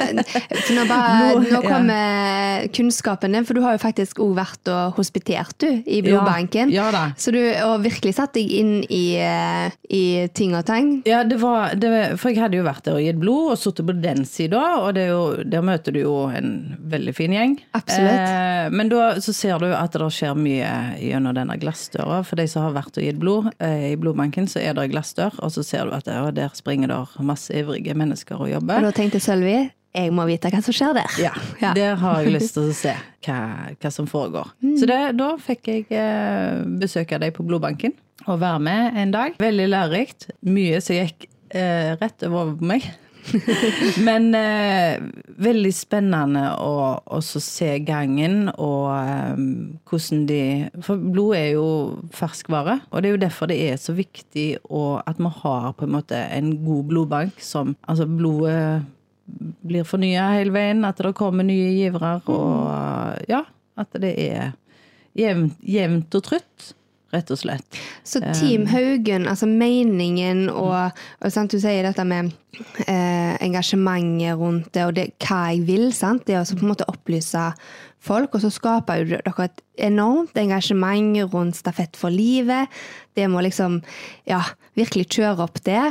nå, 0.75 0.85
bare, 0.89 1.39
nå 1.41 1.61
kommer 1.63 2.65
ja. 2.65 2.69
kunnskapen 2.75 3.35
din, 3.37 3.47
for 3.47 3.57
du 3.57 3.63
har 3.65 3.77
jo 3.77 3.83
faktisk 3.83 4.21
òg 4.23 4.35
vært 4.39 4.71
og 4.73 4.99
hospitert 4.99 5.57
du, 5.63 5.69
i 5.87 6.01
blodbanken. 6.05 6.73
Ja, 6.75 6.89
ja 6.93 7.05
Så 7.21 7.33
du 7.35 7.41
har 7.41 7.81
virkelig 7.83 8.17
satt 8.19 8.35
deg 8.37 8.51
inn 8.61 8.73
i, 8.89 9.17
eh, 9.23 9.71
i 9.89 10.05
ting 10.37 10.57
og 10.59 10.67
tang? 10.69 10.93
Ja, 11.09 11.23
det 11.27 11.41
var, 11.43 11.77
det, 11.79 11.93
for 12.21 12.33
jeg 12.33 12.43
hadde 12.43 12.59
jo 12.59 12.67
vært 12.67 12.85
der 12.87 12.99
og 12.99 13.05
gitt 13.05 13.21
blod, 13.23 13.53
og 13.55 13.61
sittet 13.61 13.89
på 13.89 13.97
den 14.03 14.25
sida, 14.29 14.63
og 14.83 14.99
jo, 14.99 15.21
der 15.47 15.65
møter 15.67 15.95
du 15.95 16.03
jo 16.03 16.17
en 16.35 16.53
veldig 16.91 17.15
fin 17.17 17.35
gjeng. 17.37 17.57
Absolutt. 17.77 18.19
Eh, 18.19 18.71
men 18.75 18.91
da 18.93 19.13
så 19.23 19.35
ser 19.37 19.63
du 19.63 19.71
at 19.75 19.95
det 19.97 20.11
skjer 20.15 20.37
mye 20.39 20.71
gjennom 21.01 21.37
denne 21.37 21.57
glassdøra. 21.61 22.21
For 22.27 22.41
de 22.41 22.47
som 22.51 22.67
har 22.67 22.77
vært 22.77 22.99
og 22.99 23.07
gitt 23.07 23.21
blod 23.21 23.51
eh, 23.59 23.93
i 23.93 23.99
blodbanken, 24.01 24.49
så 24.51 24.63
er 24.63 24.77
det 24.77 24.91
glassdør, 24.93 25.39
og 25.45 25.55
så 25.55 25.65
ser 25.67 25.89
du 25.89 25.97
at 25.97 26.09
der, 26.09 26.31
der 26.37 26.55
springer 26.59 26.91
der 26.91 27.20
masse 27.27 27.55
ivrige 27.57 27.95
mennesker 27.99 28.41
å 28.41 28.49
jobbe. 28.51 28.79
Og 28.81 28.89
da 28.89 28.95
tenkte 28.97 29.23
Sølvi 29.23 29.59
jeg 29.91 30.13
må 30.15 30.23
vite 30.29 30.51
hva 30.53 30.61
som 30.63 30.75
skjer 30.75 30.95
der. 31.01 31.17
Ja, 31.19 31.33
ja. 31.65 31.73
Der 31.75 31.97
har 31.99 32.23
jeg 32.23 32.37
lyst 32.37 32.55
til 32.55 32.69
å 32.71 32.77
se 32.77 32.95
hva, 33.27 33.39
hva 33.75 33.91
som 33.91 34.07
foregår. 34.11 34.53
Mm. 34.63 34.77
Så 34.79 34.87
det, 34.91 35.01
da 35.19 35.33
fikk 35.43 35.71
jeg 35.71 35.87
eh, 35.91 36.63
besøke 36.81 37.19
deg 37.23 37.35
på 37.35 37.47
blodbanken 37.47 37.97
og 38.29 38.39
være 38.43 38.63
med 38.63 39.01
en 39.01 39.15
dag. 39.15 39.39
Veldig 39.41 39.67
lærerikt. 39.73 40.29
Mye 40.47 40.79
som 40.85 40.99
gikk 41.01 41.27
eh, 41.57 41.97
rett 41.99 42.27
over 42.29 42.55
meg. 42.63 42.87
Men 44.07 44.31
eh, 44.37 45.01
veldig 45.41 45.73
spennende 45.75 46.45
å 46.61 47.19
se 47.23 47.71
gangen 47.87 48.49
og 48.53 48.87
eh, 48.95 49.43
hvordan 49.89 50.25
de 50.29 50.43
For 50.85 51.01
blod 51.01 51.37
er 51.39 51.49
jo 51.55 51.67
ferskvare, 52.17 52.81
og 52.91 53.03
det 53.03 53.11
er 53.11 53.17
jo 53.17 53.23
derfor 53.25 53.51
det 53.51 53.59
er 53.71 53.81
så 53.81 53.95
viktig 53.97 54.49
og 54.69 55.03
at 55.07 55.21
vi 55.21 55.33
har 55.41 55.71
på 55.77 55.87
en 55.87 55.95
måte 55.99 56.19
en 56.31 56.55
god 56.65 56.89
blodbank 56.91 57.45
som 57.45 57.77
Altså 57.91 58.07
blodet 58.09 58.83
blir 59.67 59.87
fornya 59.87 60.33
hele 60.35 60.53
veien, 60.55 60.85
at 60.85 60.99
det 60.99 61.13
kommer 61.15 61.47
nye 61.47 61.71
givere, 61.77 62.17
og 62.27 63.31
ja, 63.31 63.45
at 63.79 63.95
det 64.03 64.11
er 64.19 64.51
jevnt, 65.19 65.59
jevnt 65.63 66.17
og 66.19 66.25
trutt 66.27 66.71
rett 67.15 67.31
og 67.33 67.41
slett. 67.41 67.79
Så 68.07 68.23
Team 68.23 68.67
eh, 68.67 68.75
Haugen, 68.75 69.27
altså 69.31 69.49
meningen 69.51 70.49
og, 70.53 70.97
og 71.21 71.33
sant, 71.33 71.53
Du 71.53 71.63
sier 71.63 71.87
dette 71.87 72.05
med 72.07 72.31
eh, 72.87 73.35
engasjementet 73.43 74.39
rundt 74.39 74.71
det, 74.77 74.87
og 74.87 74.97
det, 74.99 75.07
hva 75.25 75.43
jeg 75.51 75.65
vil. 75.69 75.89
sant? 75.97 76.27
Det 76.29 76.39
å 76.39 76.45
på 76.53 76.65
en 76.65 76.73
måte 76.73 76.89
opplyse 76.91 77.51
folk, 78.01 78.35
og 78.35 78.45
så 78.45 78.53
skaper 78.55 79.03
jo 79.03 79.11
dere 79.17 79.49
et 79.49 79.65
enormt 79.91 80.39
engasjement 80.41 81.19
rundt 81.35 81.59
Stafett 81.59 81.99
for 81.99 82.13
livet. 82.15 82.71
Det 83.19 83.27
må 83.29 83.43
liksom 83.45 83.81
ja, 84.31 84.43
virkelig 84.79 85.11
kjøre 85.19 85.49
opp 85.49 85.63
det. 85.67 85.83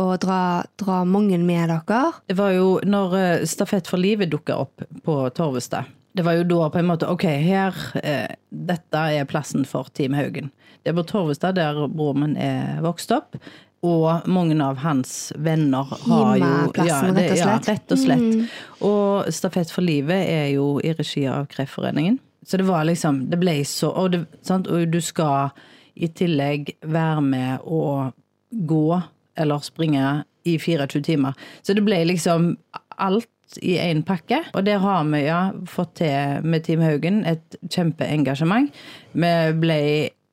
Og 0.00 0.14
dra, 0.22 0.62
dra 0.80 1.02
mange 1.04 1.36
med 1.36 1.68
dere. 1.68 2.04
Det 2.24 2.36
var 2.38 2.54
jo 2.56 2.78
når 2.88 3.18
eh, 3.18 3.48
Stafett 3.48 3.90
for 3.90 4.00
livet 4.00 4.32
dukka 4.32 4.62
opp 4.64 4.86
på 5.04 5.18
Torvestad 5.36 5.90
det 6.12 6.24
var 6.26 6.36
jo 6.36 6.44
da 6.44 6.68
på 6.70 6.78
en 6.78 6.88
måte 6.90 7.08
Ok, 7.08 7.24
her 7.24 7.76
eh, 8.02 8.34
Dette 8.50 9.04
er 9.16 9.28
plassen 9.28 9.64
for 9.68 9.88
Team 9.96 10.16
Haugen. 10.16 10.50
Det 10.82 10.92
er 10.92 10.96
på 10.98 11.04
Torvestad, 11.08 11.56
der 11.56 11.86
broren 11.88 12.20
min 12.20 12.34
er 12.36 12.82
vokst 12.84 13.12
opp. 13.14 13.38
Og 13.82 14.28
mange 14.30 14.54
av 14.62 14.78
hans 14.82 15.32
venner 15.42 15.88
har 15.90 16.36
jo 16.38 16.50
ja, 16.86 16.98
det. 17.10 17.24
Ja, 17.40 17.56
rett 17.66 17.90
og, 17.90 17.98
slett. 17.98 18.22
Mm. 18.22 18.44
og 18.86 19.32
Stafett 19.34 19.72
for 19.74 19.82
livet 19.82 20.28
er 20.30 20.52
jo 20.52 20.76
i 20.84 20.92
regi 20.94 21.24
av 21.26 21.48
Kreftforeningen. 21.50 22.20
Så 22.46 22.58
det 22.58 22.66
var 22.66 22.84
liksom 22.84 23.30
Det 23.30 23.38
ble 23.38 23.60
så 23.66 23.92
Og, 23.94 24.10
det, 24.12 24.24
og 24.50 24.88
du 24.90 25.00
skal 25.00 25.50
i 25.94 26.08
tillegg 26.08 26.72
være 26.82 27.22
med 27.22 27.66
å 27.66 28.12
gå 28.50 29.00
eller 29.38 29.64
springe 29.64 30.22
i 30.44 30.58
24 30.58 31.02
timer. 31.02 31.36
Så 31.62 31.74
det 31.76 31.84
ble 31.86 32.00
liksom 32.08 32.56
alt 32.96 33.28
i 33.60 33.76
én 33.82 34.02
pakke. 34.06 34.42
Og 34.56 34.64
der 34.66 34.82
har 34.82 35.04
vi 35.10 35.24
ja, 35.26 35.40
fått 35.68 35.98
til 36.02 36.46
med 36.46 36.64
Team 36.66 36.84
Haugen 36.84 37.22
et 37.28 37.58
kjempeengasjement. 37.68 38.72
Vi 39.12 39.34
ble 39.62 39.80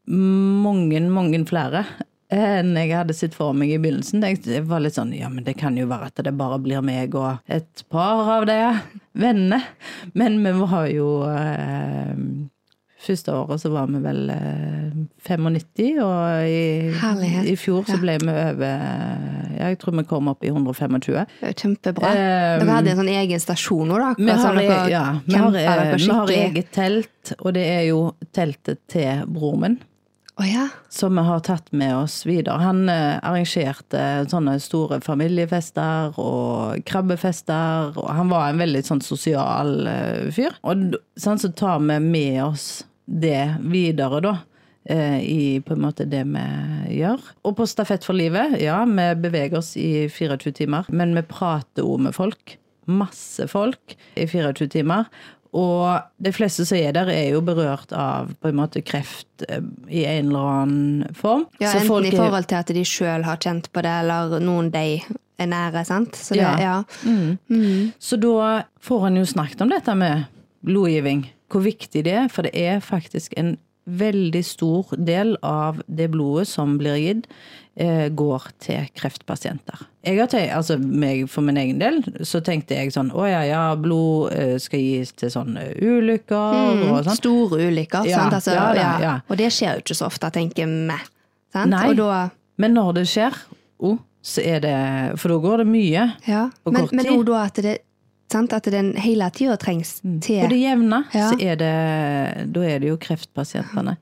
mange, 0.10 1.01
mange 1.12 1.43
flere 1.49 1.84
enn 2.29 2.75
jeg 2.77 2.93
hadde 2.93 3.15
sett 3.17 3.34
for 3.34 3.58
meg 3.58 3.71
i 3.73 3.79
begynnelsen. 3.82 4.21
Det 4.21 4.62
var 4.69 4.84
litt 4.84 4.97
sånn 4.97 5.15
ja, 5.17 5.32
men 5.34 5.45
det 5.47 5.55
kan 5.58 5.77
jo 5.77 5.88
være 5.89 6.12
at 6.12 6.21
det 6.25 6.36
bare 6.38 6.60
blir 6.62 6.84
meg 6.86 7.17
og 7.17 7.41
et 7.49 7.84
par 7.89 8.21
av 8.38 8.45
de 8.49 8.60
vennene. 9.17 9.63
Men 10.13 10.38
vi 10.45 10.53
var 10.60 10.86
jo 10.93 11.10
eh, 11.25 12.13
Første 12.99 13.31
året 13.31 13.62
så 13.62 13.69
var 13.71 13.88
vi 13.88 13.99
vel 14.03 14.25
95, 15.23 15.45
eh, 15.79 15.99
og 16.03 16.47
i, 16.51 17.43
i 17.47 17.55
fjor 17.55 17.85
så 17.88 17.95
ble 18.01 18.17
vi 18.19 18.27
over 18.27 18.81
ja, 19.55 19.69
Jeg 19.69 19.77
tror 19.79 19.95
vi 20.01 20.03
kom 20.09 20.27
opp 20.31 20.43
i 20.43 20.51
125. 20.51 20.97
Kjempebra. 21.62 22.09
Um, 22.12 22.65
dere 22.65 22.73
hadde 22.75 22.91
en 22.91 22.99
sånn 22.99 23.12
egen 23.13 23.43
stasjon 23.43 23.88
nå, 23.88 23.99
da? 24.03 24.09
Vi 24.19 24.27
har, 24.27 24.59
dere, 24.59 24.79
ja, 24.91 25.03
vi 25.23 25.38
har, 25.39 25.93
vi 25.95 26.09
har 26.12 26.33
eget 26.41 26.73
telt, 26.75 27.31
og 27.39 27.53
det 27.55 27.63
er 27.71 27.85
jo 27.88 28.01
teltet 28.35 28.83
til 28.91 29.23
broren 29.31 29.63
min. 29.63 29.79
Oh, 30.39 30.47
ja. 30.47 30.69
som 30.88 31.17
vi 31.19 31.23
har 31.27 31.41
tatt 31.43 31.71
med 31.75 31.97
oss 31.97 32.21
videre. 32.23 32.62
Han 32.63 32.85
eh, 32.88 33.17
arrangerte 33.27 34.03
sånne 34.31 34.53
store 34.63 35.01
familiefester 35.03 36.15
og 36.19 36.83
krabbefester, 36.88 37.95
og 37.99 38.12
han 38.15 38.31
var 38.31 38.47
en 38.47 38.63
veldig 38.63 38.83
sånn 38.88 39.03
sosial 39.03 39.83
fyr. 40.35 40.55
Og 40.63 40.95
sånn 41.19 41.43
så 41.43 41.51
tar 41.51 41.83
vi 41.83 41.99
med 42.03 42.39
oss 42.45 42.69
det 43.10 43.56
videre, 43.65 44.22
da. 44.22 44.36
eh, 44.86 45.19
I 45.26 45.60
på 45.65 45.74
en 45.74 45.82
måte 45.82 46.06
det 46.10 46.24
vi 46.30 46.43
gjør. 47.00 47.19
Og 47.45 47.56
på 47.58 47.65
Stafett 47.67 48.06
for 48.06 48.13
livet, 48.17 48.60
ja, 48.62 48.84
vi 48.86 49.08
beveger 49.22 49.58
oss 49.60 49.76
i 49.78 50.08
24 50.10 50.52
timer, 50.54 50.86
men 50.89 51.13
vi 51.17 51.22
prater 51.22 51.84
òg 51.84 52.00
med 52.08 52.13
folk. 52.15 52.58
Masse 52.89 53.45
folk 53.50 53.95
i 54.15 54.26
24 54.26 54.67
timer. 54.69 55.06
Og 55.54 56.00
de 56.22 56.30
fleste 56.32 56.62
som 56.65 56.78
er 56.78 56.91
der, 56.93 57.10
er 57.10 57.32
jo 57.34 57.39
berørt 57.41 57.89
av 57.98 58.30
på 58.41 58.50
en 58.52 58.58
måte 58.60 58.84
kreft 58.86 59.45
eh, 59.50 59.62
i 59.89 60.04
en 60.06 60.28
eller 60.30 60.50
annen 60.63 61.15
form. 61.17 61.48
ja 61.60 61.72
Så 61.72 61.80
enten 61.82 61.88
folk 61.89 62.06
i 62.12 62.15
forhold 62.17 62.45
til 62.52 62.56
at 62.62 62.67
de 62.78 62.84
sjøl 62.86 63.26
har 63.26 63.38
kjent 63.41 63.72
på 63.74 63.82
det, 63.82 63.95
eller 64.04 64.39
noen 64.45 64.69
de 64.74 65.02
er 65.39 65.48
nære. 65.50 65.86
sant? 65.86 66.13
Så 66.15 66.36
det, 66.38 66.41
Ja. 66.45 66.58
ja. 66.60 66.84
Så 68.00 68.17
da 68.22 68.63
får 68.82 69.08
en 69.08 69.17
jo 69.17 69.26
snakket 69.26 69.62
om 69.65 69.69
dette 69.74 69.95
med 69.98 70.26
blodgiving. 70.65 71.26
Hvor 71.50 71.63
viktig 71.65 72.04
det 72.06 72.13
er, 72.13 72.28
for 72.30 72.45
det 72.45 72.54
er 72.54 72.80
faktisk 72.84 73.34
en 73.38 73.56
veldig 73.89 74.41
stor 74.45 74.91
del 75.02 75.32
av 75.45 75.80
det 75.88 76.12
blodet 76.13 76.45
som 76.48 76.76
blir 76.78 77.00
gitt, 77.02 77.24
eh, 77.80 78.10
går 78.13 78.43
til 78.62 78.86
kreftpasienter. 78.93 79.82
Tenkt, 80.06 80.36
altså 80.54 80.78
meg, 80.78 81.26
For 81.30 81.41
min 81.41 81.58
egen 81.58 81.80
del 81.80 82.04
så 82.24 82.39
tenkte 82.41 82.78
jeg 82.78 82.93
sånn 82.93 83.10
Å 83.12 83.26
ja, 83.28 83.41
ja, 83.43 83.76
blod 83.76 84.32
eh, 84.32 84.54
skal 84.62 84.80
gis 84.80 85.12
til 85.12 85.30
sånne 85.34 85.65
ulykker 85.76 86.86
og 86.91 87.04
sånn. 87.04 87.17
Store 87.17 87.60
ulykker. 87.67 88.06
Ja, 88.08 88.22
sant? 88.24 88.38
Altså, 88.38 88.54
ja 88.56 88.67
da, 88.78 88.86
ja. 89.04 89.15
Og 89.28 89.38
det 89.41 89.50
skjer 89.52 89.80
jo 89.80 89.84
ikke 89.84 89.98
så 89.98 90.08
ofte, 90.08 90.30
tenker 90.32 90.69
vi. 90.69 91.00
Nei. 91.65 91.84
Og 91.89 91.98
da, 91.98 92.30
Men 92.62 92.74
når 92.78 92.93
det 93.02 93.08
skjer, 93.10 93.36
oh, 93.80 93.98
så 94.22 94.43
er 94.45 94.60
det 94.63 94.78
For 95.19 95.34
da 95.34 95.38
går 95.43 95.63
det 95.63 95.67
mye. 95.67 96.08
ja. 96.28 96.50
På 96.63 96.72
Men, 96.72 96.86
kort 96.86 96.93
men 96.93 97.06
tid. 97.06 97.13
også 97.17 97.26
da 97.32 97.43
at 97.43 97.62
det 97.65 97.78
sant? 98.31 98.53
At 98.53 98.63
den 98.71 98.93
hele 98.95 99.29
tida 99.35 99.55
trengs 99.57 99.99
til 100.21 100.41
På 100.43 100.49
det 100.51 100.59
jevne 100.61 101.03
Ja. 101.13 101.29
så 101.31 101.39
er 101.41 101.55
det 101.55 102.51
Da 102.53 102.61
er 102.61 102.79
det 102.79 102.89
jo 102.89 102.97
kreftpasientene 102.97 103.97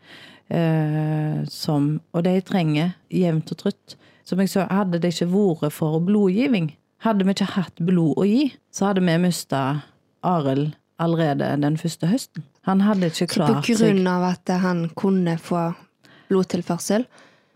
eh, 0.49 1.45
som 1.49 1.99
Og 2.13 2.23
de 2.23 2.35
trenger 2.41 2.93
jevnt 3.11 3.51
og 3.51 3.57
trutt. 3.57 3.95
Som 4.27 4.39
jeg 4.43 4.49
sa, 4.51 4.65
hadde 4.67 4.99
det 4.99 5.13
ikke 5.13 5.29
vært 5.31 5.71
for 5.71 5.99
blodgiving, 6.03 6.73
hadde 7.05 7.23
vi 7.23 7.31
ikke 7.31 7.45
hatt 7.55 7.77
blod 7.79 8.17
å 8.19 8.25
gi, 8.27 8.49
så 8.75 8.89
hadde 8.89 8.99
vi 9.05 9.13
mista 9.23 9.83
Arild 10.27 10.73
allerede 10.99 11.47
den 11.61 11.77
første 11.79 12.07
høsten. 12.11 12.43
Han 12.67 12.81
hadde 12.83 13.07
ikke 13.07 13.15
Så 13.23 13.27
på 13.29 13.35
klart 13.37 13.65
seg. 13.69 13.77
grunn 13.77 14.07
av 14.11 14.23
at 14.33 14.51
han 14.59 14.89
kunne 14.99 15.37
få 15.39 15.73
blodtilførsel. 16.27 17.05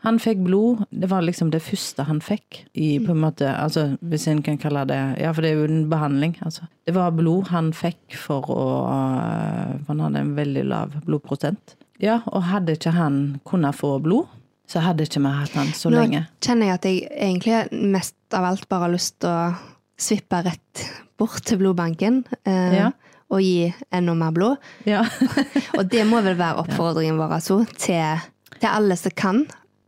Han 0.03 0.17
fikk 0.19 0.39
blod, 0.47 0.79
det 0.89 1.09
var 1.11 1.21
liksom 1.21 1.51
det 1.53 1.59
første 1.61 2.03
han 2.07 2.19
fikk 2.25 2.63
i 2.73 2.95
på 3.03 3.11
en 3.13 3.19
måte, 3.21 3.45
altså 3.53 3.83
hvis 4.01 4.23
en 4.31 4.39
kan 4.41 4.57
kalle 4.57 4.81
det, 4.89 4.97
ja 5.21 5.29
for 5.31 5.45
det 5.45 5.51
er 5.51 5.59
jo 5.59 5.67
en 5.69 5.83
behandling, 5.91 6.33
altså. 6.41 6.65
Det 6.89 6.95
var 6.95 7.11
blod 7.13 7.51
han 7.53 7.69
fikk 7.77 8.15
for 8.17 8.49
å, 8.49 8.63
øh, 8.89 9.75
for 9.85 9.93
han 9.93 10.01
hadde 10.07 10.23
en 10.25 10.31
veldig 10.39 10.63
lav 10.71 10.95
blodprosent. 11.05 11.75
Ja, 12.01 12.21
og 12.33 12.47
hadde 12.49 12.73
ikke 12.79 12.95
han 12.97 13.19
kunnet 13.45 13.77
få 13.77 13.99
blod, 14.01 14.25
så 14.65 14.81
hadde 14.81 15.05
ikke 15.05 15.21
vi 15.21 15.35
hatt 15.37 15.53
han 15.59 15.69
så 15.77 15.91
Nå 15.93 15.99
lenge. 16.01 16.23
kjenner 16.41 16.71
jeg 16.71 16.79
at 16.79 16.89
jeg 16.89 17.05
egentlig 17.29 17.85
mest 17.93 18.15
av 18.33 18.49
alt 18.49 18.65
bare 18.71 18.87
har 18.87 18.95
lyst 18.95 19.19
til 19.21 19.29
å 19.29 19.53
svippe 20.01 20.41
rett 20.47 20.85
bort 21.21 21.43
til 21.45 21.59
blodbanken 21.61 22.23
eh, 22.47 22.73
Ja. 22.79 22.89
og 23.29 23.41
gi 23.45 23.69
enda 23.93 24.15
mer 24.17 24.31
blod. 24.33 24.57
Ja. 24.89 25.03
Og 25.77 25.85
det 25.93 26.07
må 26.09 26.23
vel 26.25 26.39
være 26.39 26.57
oppfordringen 26.65 27.19
vår 27.21 27.37
altså, 27.37 27.61
til, 27.77 28.23
til 28.57 28.69
alle 28.71 28.97
som 28.97 29.13
kan. 29.13 29.43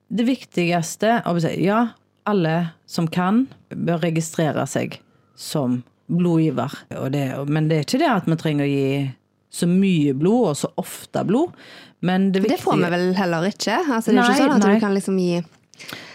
Det 0.08 0.26
viktigste, 0.28 1.22
ja, 1.62 1.80
alle 2.30 2.56
som 2.86 3.08
kan, 3.08 3.48
bør 3.70 4.04
registrere 4.04 4.66
seg 4.70 5.00
som 5.40 5.82
blodgiver. 6.12 6.74
Det, 7.12 7.24
men 7.50 7.70
det 7.70 7.78
er 7.78 7.88
ikke 7.88 8.02
det 8.04 8.12
at 8.12 8.28
vi 8.30 8.38
trenger 8.40 8.68
å 8.68 8.70
gi 8.72 9.10
så 9.54 9.68
mye 9.70 10.14
blod 10.18 10.48
og 10.52 10.56
så 10.58 10.70
ofte 10.82 11.24
blod. 11.30 11.54
Men 12.04 12.32
det, 12.34 12.44
Det 12.50 12.60
får 12.62 12.80
vi 12.82 12.90
vel 12.92 13.06
heller 13.18 13.48
ikke. 13.48 13.78
Altså, 13.86 14.12
det 14.12 14.18
er 14.18 14.22
Nei, 14.22 14.30
ikke 14.34 14.42
sånn 14.42 14.56
at 14.58 14.66
nei. 14.66 14.74
du 14.76 14.84
kan 14.84 14.98
liksom 14.98 15.20
gi 15.22 15.44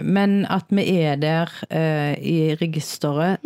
Men 0.05 0.35
at 0.53 0.69
vi 0.75 0.85
er 1.03 1.17
der 1.23 1.53
eh, 1.71 2.13
i 2.19 2.37
registeret 2.61 3.43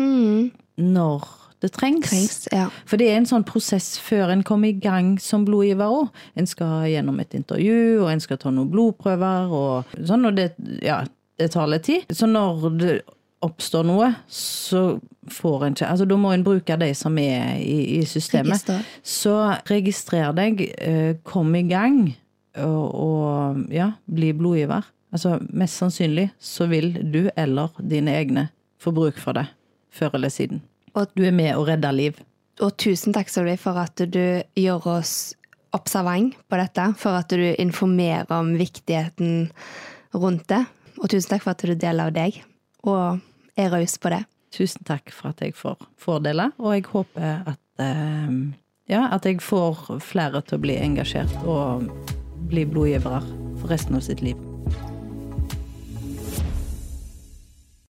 når 0.77 1.29
det 1.63 1.73
trengs. 1.77 2.11
trengs. 2.11 2.37
Ja. 2.53 2.67
For 2.89 3.01
det 3.01 3.09
er 3.11 3.21
en 3.21 3.29
sånn 3.29 3.47
prosess 3.49 3.95
før 4.03 4.35
en 4.35 4.45
kommer 4.47 4.73
i 4.73 4.77
gang 4.83 5.15
som 5.23 5.47
blodgiver 5.47 5.95
òg. 5.95 6.13
En 6.39 6.49
skal 6.51 6.89
gjennom 6.91 7.21
et 7.23 7.35
intervju, 7.39 8.03
og 8.03 8.13
en 8.13 8.23
skal 8.23 8.41
ta 8.43 8.53
noen 8.53 8.71
blodprøver 8.73 9.53
og 9.57 9.97
sånn, 9.99 10.29
og 10.29 10.39
det, 10.39 10.53
ja, 10.85 11.03
det 11.41 11.53
tar 11.55 11.71
litt 11.71 11.87
tid. 11.89 12.11
Så 12.13 12.29
når 12.31 12.69
det 12.81 12.95
oppstår 13.43 13.87
noe, 13.87 14.13
så 14.31 14.83
får 15.31 15.67
en 15.67 15.77
ikke 15.77 15.91
Altså 15.91 16.07
da 16.07 16.17
må 16.19 16.33
en 16.35 16.45
bruke 16.47 16.77
de 16.79 16.91
som 16.99 17.17
er 17.19 17.59
i, 17.63 17.99
i 17.99 18.01
systemet. 18.07 18.55
Register. 18.55 18.91
Så 19.03 19.37
registrer 19.71 20.35
deg, 20.37 20.67
eh, 20.79 21.15
kom 21.27 21.55
i 21.59 21.65
gang, 21.71 22.05
og, 22.63 22.85
og 22.93 23.73
ja, 23.73 23.93
bli 24.11 24.33
blodgiver. 24.37 24.87
Altså 25.13 25.37
mest 25.53 25.81
sannsynlig 25.81 26.31
så 26.41 26.67
vil 26.71 26.95
du 27.13 27.27
eller 27.37 27.73
dine 27.79 28.15
egne 28.17 28.49
få 28.81 28.95
bruk 28.97 29.19
for 29.21 29.37
det 29.37 29.47
før 29.93 30.17
eller 30.17 30.33
siden. 30.33 30.63
Og- 30.95 31.15
du 31.17 31.25
er 31.25 31.33
med 31.33 31.57
og 31.57 31.69
redder 31.69 31.93
liv. 31.93 32.19
Og 32.61 32.77
tusen 32.77 33.13
takk 33.13 33.29
du 33.33 33.57
for 33.57 33.79
at 33.79 33.97
du 33.97 34.43
gjør 34.57 34.87
oss 34.87 35.35
observant 35.73 36.35
på 36.49 36.57
dette. 36.57 36.95
For 36.97 37.11
at 37.11 37.29
du 37.29 37.55
informerer 37.59 38.31
om 38.31 38.55
viktigheten 38.59 39.51
rundt 40.15 40.49
det. 40.49 40.67
Og 41.01 41.09
tusen 41.09 41.31
takk 41.31 41.43
for 41.43 41.51
at 41.51 41.65
du 41.65 41.75
deler 41.75 42.07
av 42.07 42.13
deg, 42.13 42.43
og 42.85 43.21
er 43.57 43.71
raus 43.71 43.97
på 43.99 44.13
det. 44.13 44.25
Tusen 44.53 44.85
takk 44.85 45.11
for 45.11 45.33
at 45.33 45.41
jeg 45.41 45.57
får 45.57 45.81
fordele, 45.99 46.51
og 46.59 46.75
jeg 46.77 46.85
håper 46.93 47.43
at, 47.47 47.59
eh, 47.79 48.53
ja, 48.89 49.09
at 49.11 49.25
jeg 49.25 49.41
får 49.41 49.99
flere 50.01 50.43
til 50.43 50.59
å 50.59 50.61
bli 50.61 50.77
engasjert 50.77 51.33
og 51.47 51.89
bli 52.49 52.65
blodgivere 52.65 53.23
for 53.59 53.69
resten 53.69 53.97
av 53.97 54.03
sitt 54.03 54.21
liv. 54.21 54.52